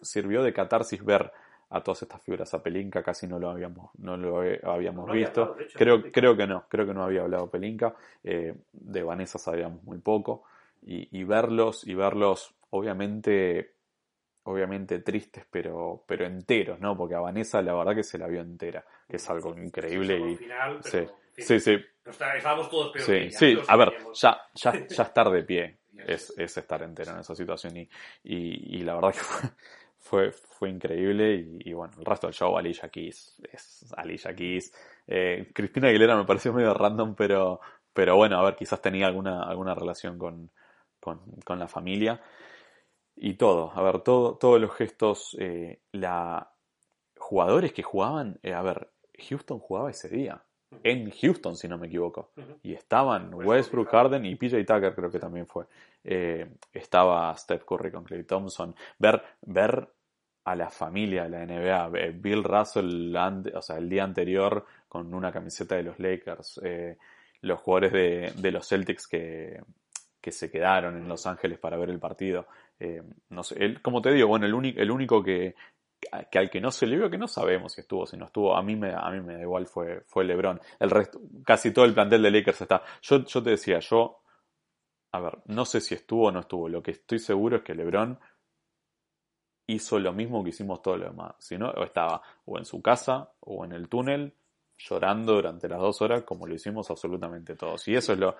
[0.00, 1.30] sirvió de catarsis ver
[1.72, 2.52] a todas estas figuras.
[2.54, 5.42] A Pelinka casi no lo habíamos, no lo habíamos No visto.
[5.42, 7.94] hablado, de hecho, creo, creo que no, creo que no había hablado Pelinka.
[8.22, 10.44] Eh, de Vanessa sabíamos muy poco.
[10.82, 13.74] Y, y verlos, y verlos, obviamente,
[14.44, 16.96] obviamente tristes, pero, pero enteros, ¿no?
[16.96, 20.22] Porque a Vanessa la verdad que se la vio entera, que es algo increíble Sí,
[20.22, 20.30] y.
[20.32, 23.70] al final, pero, Sí, sí, sí, estábamos todos peor que sí, ella, sí.
[23.72, 27.76] A ver, ya, ya, ya estar de pie es, es estar entero en esa situación
[27.76, 27.88] y,
[28.24, 29.48] y, y la verdad que fue,
[30.02, 34.72] fue, fue increíble y, bueno, el resto del show, Alicia Keys, es Alicia Keys.
[35.06, 37.60] Eh, Cristina Aguilera me pareció medio random, pero,
[37.92, 40.50] pero bueno, a ver, quizás tenía alguna, alguna relación con,
[41.00, 42.20] con, con la familia.
[43.14, 46.52] Y todo, a ver, todo, todos los gestos, eh, la
[47.16, 48.90] jugadores que jugaban, eh, a ver,
[49.28, 50.44] Houston jugaba ese día,
[50.82, 52.30] en Houston si no me equivoco,
[52.62, 54.24] y estaban Westbrook, Harden.
[54.26, 55.64] Y PJ Tucker creo que también fue,
[56.04, 59.88] Eh, estaba Steph Curry con Clay Thompson, ver, ver
[60.44, 63.14] a la familia de la NBA, eh, Bill Russell,
[63.54, 66.96] o sea, el día anterior con una camiseta de los Lakers, eh,
[67.42, 69.62] los jugadores de, de los Celtics que,
[70.20, 72.46] que se quedaron en Los Ángeles para ver el partido.
[72.80, 75.54] Eh, no sé, el- como te digo, bueno, el, único el único que,
[76.30, 78.56] que al que no se le vio, que no sabemos si estuvo, si no estuvo,
[78.56, 80.60] a mí me, a mí me da igual, fue, fue LeBron.
[80.78, 82.82] El resto, casi todo el plantel de Lakers está.
[83.02, 84.22] Yo, yo te decía, yo,
[85.12, 86.68] a ver, no sé si estuvo o no estuvo.
[86.68, 88.18] Lo que estoy seguro es que LeBron
[89.66, 91.34] hizo lo mismo que hicimos todos los demás.
[91.38, 94.34] Si no, estaba o en su casa o en el túnel
[94.76, 97.86] llorando durante las dos horas como lo hicimos absolutamente todos.
[97.88, 98.36] Y eso es lo...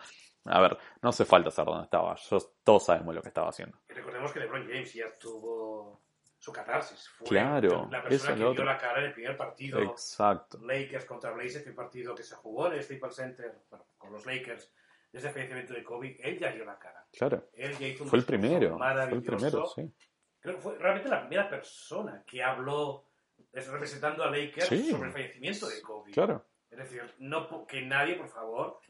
[0.47, 2.17] A ver, no hace falta saber dónde estaba.
[2.65, 3.79] Todos sabemos lo que estaba haciendo.
[3.89, 6.01] Recordemos que LeBron James ya tuvo
[6.43, 7.09] su catarsis.
[7.09, 9.81] Fue Claro, la persona que dio la cara en el primer partido.
[9.81, 10.59] Exacto.
[10.61, 14.27] Lakers contra Blazers, el partido que se jugó en el Staples Center bueno, con los
[14.27, 14.69] Lakers
[15.13, 17.07] desde el fallecimiento de Kobe, él ya dio la cara.
[17.13, 17.49] Claro.
[17.53, 18.77] Él ya hizo un Fue el primero.
[18.77, 19.95] Fue el primero, sí.
[20.41, 23.05] Creo que fue realmente la primera persona que habló
[23.53, 24.91] es, representando a Lakers Sí.
[24.91, 26.11] sobre el fallecimiento de Kobe.
[26.11, 26.45] Claro.
[26.69, 28.81] Es decir, no que nadie, por favor,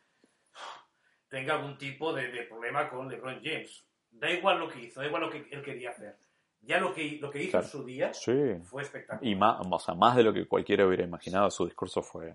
[1.28, 3.86] tenga algún tipo de, de problema con LeBron James.
[4.10, 6.16] Da igual lo que hizo, da igual lo que él quería hacer.
[6.64, 7.66] Ya lo que, lo que hizo Claro.
[7.66, 8.32] en su día Sí.
[8.64, 9.24] fue espectacular.
[9.30, 12.34] Y más, o sea, más de lo que cualquiera hubiera imaginado, su discurso fue,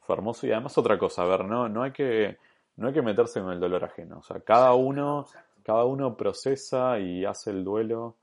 [0.00, 0.46] fue hermoso.
[0.46, 2.36] Y además otra cosa, a ver, no, no hay que,
[2.76, 4.18] no hay que meterse en el dolor ajeno.
[4.18, 5.54] O sea, cada uno, Exacto.
[5.64, 8.16] cada uno procesa y hace el duelo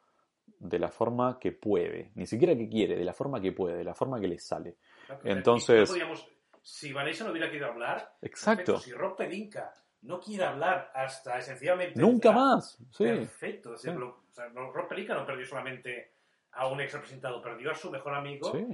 [0.59, 2.11] de la forma que puede.
[2.15, 4.75] Ni siquiera que quiere, de la forma que puede, de la forma que le sale.
[5.23, 6.27] Entonces- Y no podíamos-
[6.61, 8.73] si Vanessa no hubiera querido hablar, Exacto.
[8.73, 8.79] perfecto.
[8.81, 11.99] si Rob Pelinka no quiere hablar hasta esencialmente.
[11.99, 12.77] Nunca más.
[12.91, 13.03] Sí.
[13.05, 13.77] Perfecto.
[13.77, 13.91] Sí.
[13.91, 16.13] lo- o sea, Rob Pelinka no perdió solamente
[16.51, 18.65] a un ex representado, perdió a su mejor amigo Sí,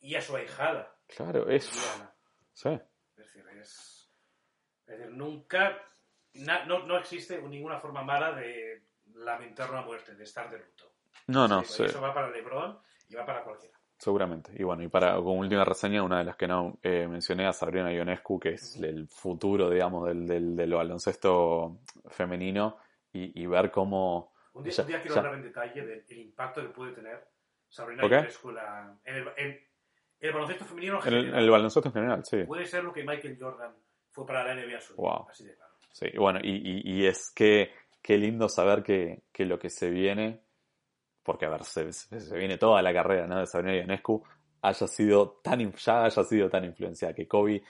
[0.00, 1.64] y a su ahijada, claro, es.
[2.52, 2.68] Sí.
[2.68, 4.10] Es decir, es,
[4.86, 5.80] es decir, nunca,
[6.34, 8.82] na- no, no existe ninguna forma mala de
[9.14, 10.92] lamentar una muerte, de estar de luto.
[11.28, 12.78] No, no, Sí, sí, Eso va para LeBron
[13.08, 13.78] y va para cualquiera.
[14.02, 14.52] Seguramente.
[14.58, 17.52] Y bueno, y para como última reseña, una de las que no eh, mencioné a
[17.52, 21.78] Sabrina Ionescu, que es el futuro, digamos, del, del, del baloncesto
[22.08, 22.78] femenino,
[23.12, 24.32] y, y ver cómo.
[24.54, 25.20] Un día, Ya- un día quiero ya.
[25.20, 27.28] hablar en detalle del el impacto que puede tener
[27.68, 28.10] Sabrina Ok.
[28.12, 29.60] Ionescu en, la- en el, en
[30.20, 31.38] el baloncesto femenino en En el, general.
[31.38, 32.42] en el baloncesto en general, sí.
[32.44, 33.72] Puede ser lo que Michael Jordan
[34.10, 35.28] fue para la NBA su Wow.
[35.30, 35.72] así de claro.
[35.92, 37.70] Sí, bueno, y, y, y es que
[38.02, 40.40] qué lindo saber que, que lo que se viene,
[41.22, 41.88] porque a ver, se,
[42.36, 43.38] viene toda la carrera ¿no?
[43.38, 44.22] de Sabrina Ionescu,
[44.62, 47.62] haya sido tan, ya haya sido tan influenciada, que Kobe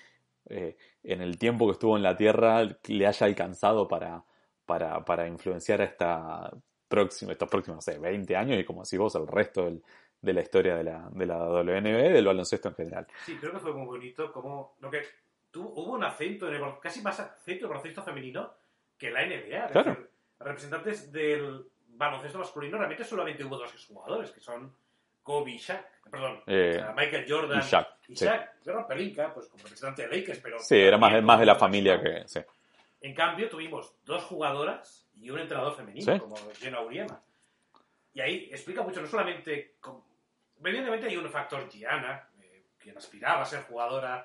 [0.48, 4.22] eh, en el tiempo que estuvo en la Tierra le haya alcanzado para,
[4.66, 6.50] para, para influenciar a esta
[6.88, 9.82] próxima, estos próximos, no sé, 20 años y como decís vos, el resto del-
[10.20, 13.06] de la historia de la, de la WNBA y del baloncesto en general.
[13.26, 15.02] Sí, creo que fue muy bonito como lo que
[15.50, 18.52] tuvo, hubo un acento en el casi más acento del baloncesto femenino
[18.96, 19.64] que la NBA.
[19.66, 19.90] Es Claro.
[19.90, 21.66] decir, representantes del
[22.02, 24.74] baloncesto masculino realmente solamente hubo dos jugadores que son
[25.22, 28.24] Kobe y Shaq, perdón, Eh, o sea, Michael Jordan y Shaq, y sí.
[28.24, 28.50] Shaq.
[28.64, 32.00] Jordan Pelinka, pues como representante de Lakers, pero Sí, era más, más de la familia
[32.02, 32.22] que...
[32.26, 32.40] Sí.
[33.02, 36.18] En cambio, tuvimos dos jugadoras y un entrenador femenino, Sí.
[36.20, 37.20] como Jenna Uriema.
[38.14, 39.76] Y ahí explica mucho, no solamente.
[39.80, 40.02] con-
[40.64, 44.22] Evidentemente hay un factor Gianna, eh, quien aspiraba a ser jugadora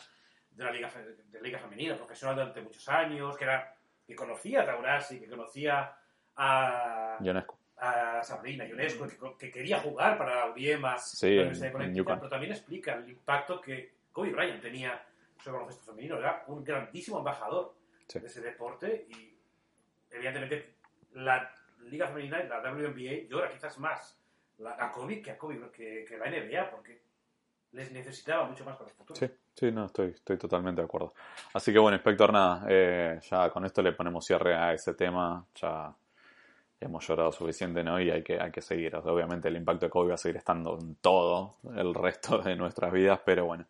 [0.51, 3.73] de la Liga, de la Liga Femenina, profesional durante muchos años, que, era,
[4.05, 5.95] que conocía a Taurasi, que conocía
[6.35, 7.56] a, Ionescu.
[7.79, 13.61] A Sabrina Ionescu, que, que quería jugar para Uriema, Sí, pero también explica el impacto
[13.61, 14.99] que Kobe Bryant tenía
[15.43, 17.75] sobre baloncesto femenino, era un grandísimo embajador
[18.07, 18.19] Sí.
[18.19, 19.37] de ese deporte y
[20.09, 20.75] evidentemente
[21.13, 21.51] la
[21.81, 24.17] Liga Femenina, la WNBA, llora quizás más
[24.59, 27.01] la, a Kobe que a Kobe, que, que la NBA, porque
[27.73, 29.19] les necesitaba mucho más para el futuro.
[29.19, 31.13] Sí, sí, no, estoy, estoy totalmente de acuerdo.
[31.53, 35.45] Así que bueno, Inspector, nada, eh, ya con esto le ponemos cierre a ese tema,
[35.55, 35.93] ya
[36.79, 37.99] hemos llorado suficiente, ¿no?
[37.99, 38.95] Y hay que, hay que seguir.
[38.95, 42.91] Obviamente el impacto de Kobe va a seguir estando en todo el resto de nuestras
[42.91, 43.65] vidas, pero bueno,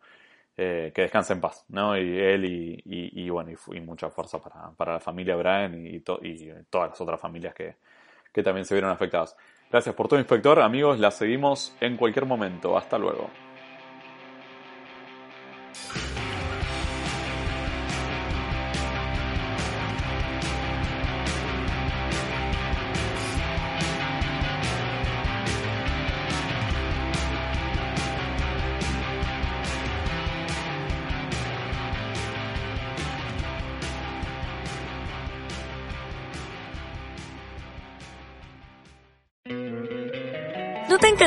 [0.56, 1.96] eh, que descanse en paz, ¿no?
[1.96, 6.00] Y él y, y, y bueno, y, mucha fuerza para, para la familia Brian y,
[6.00, 6.20] to-
[6.68, 7.76] todas las otras familias que,
[8.32, 9.36] que también se vieron afectadas.
[9.70, 10.60] Gracias por todo, Inspector.
[10.60, 12.76] Amigos, la seguimos en cualquier momento.
[12.76, 13.30] Hasta luego.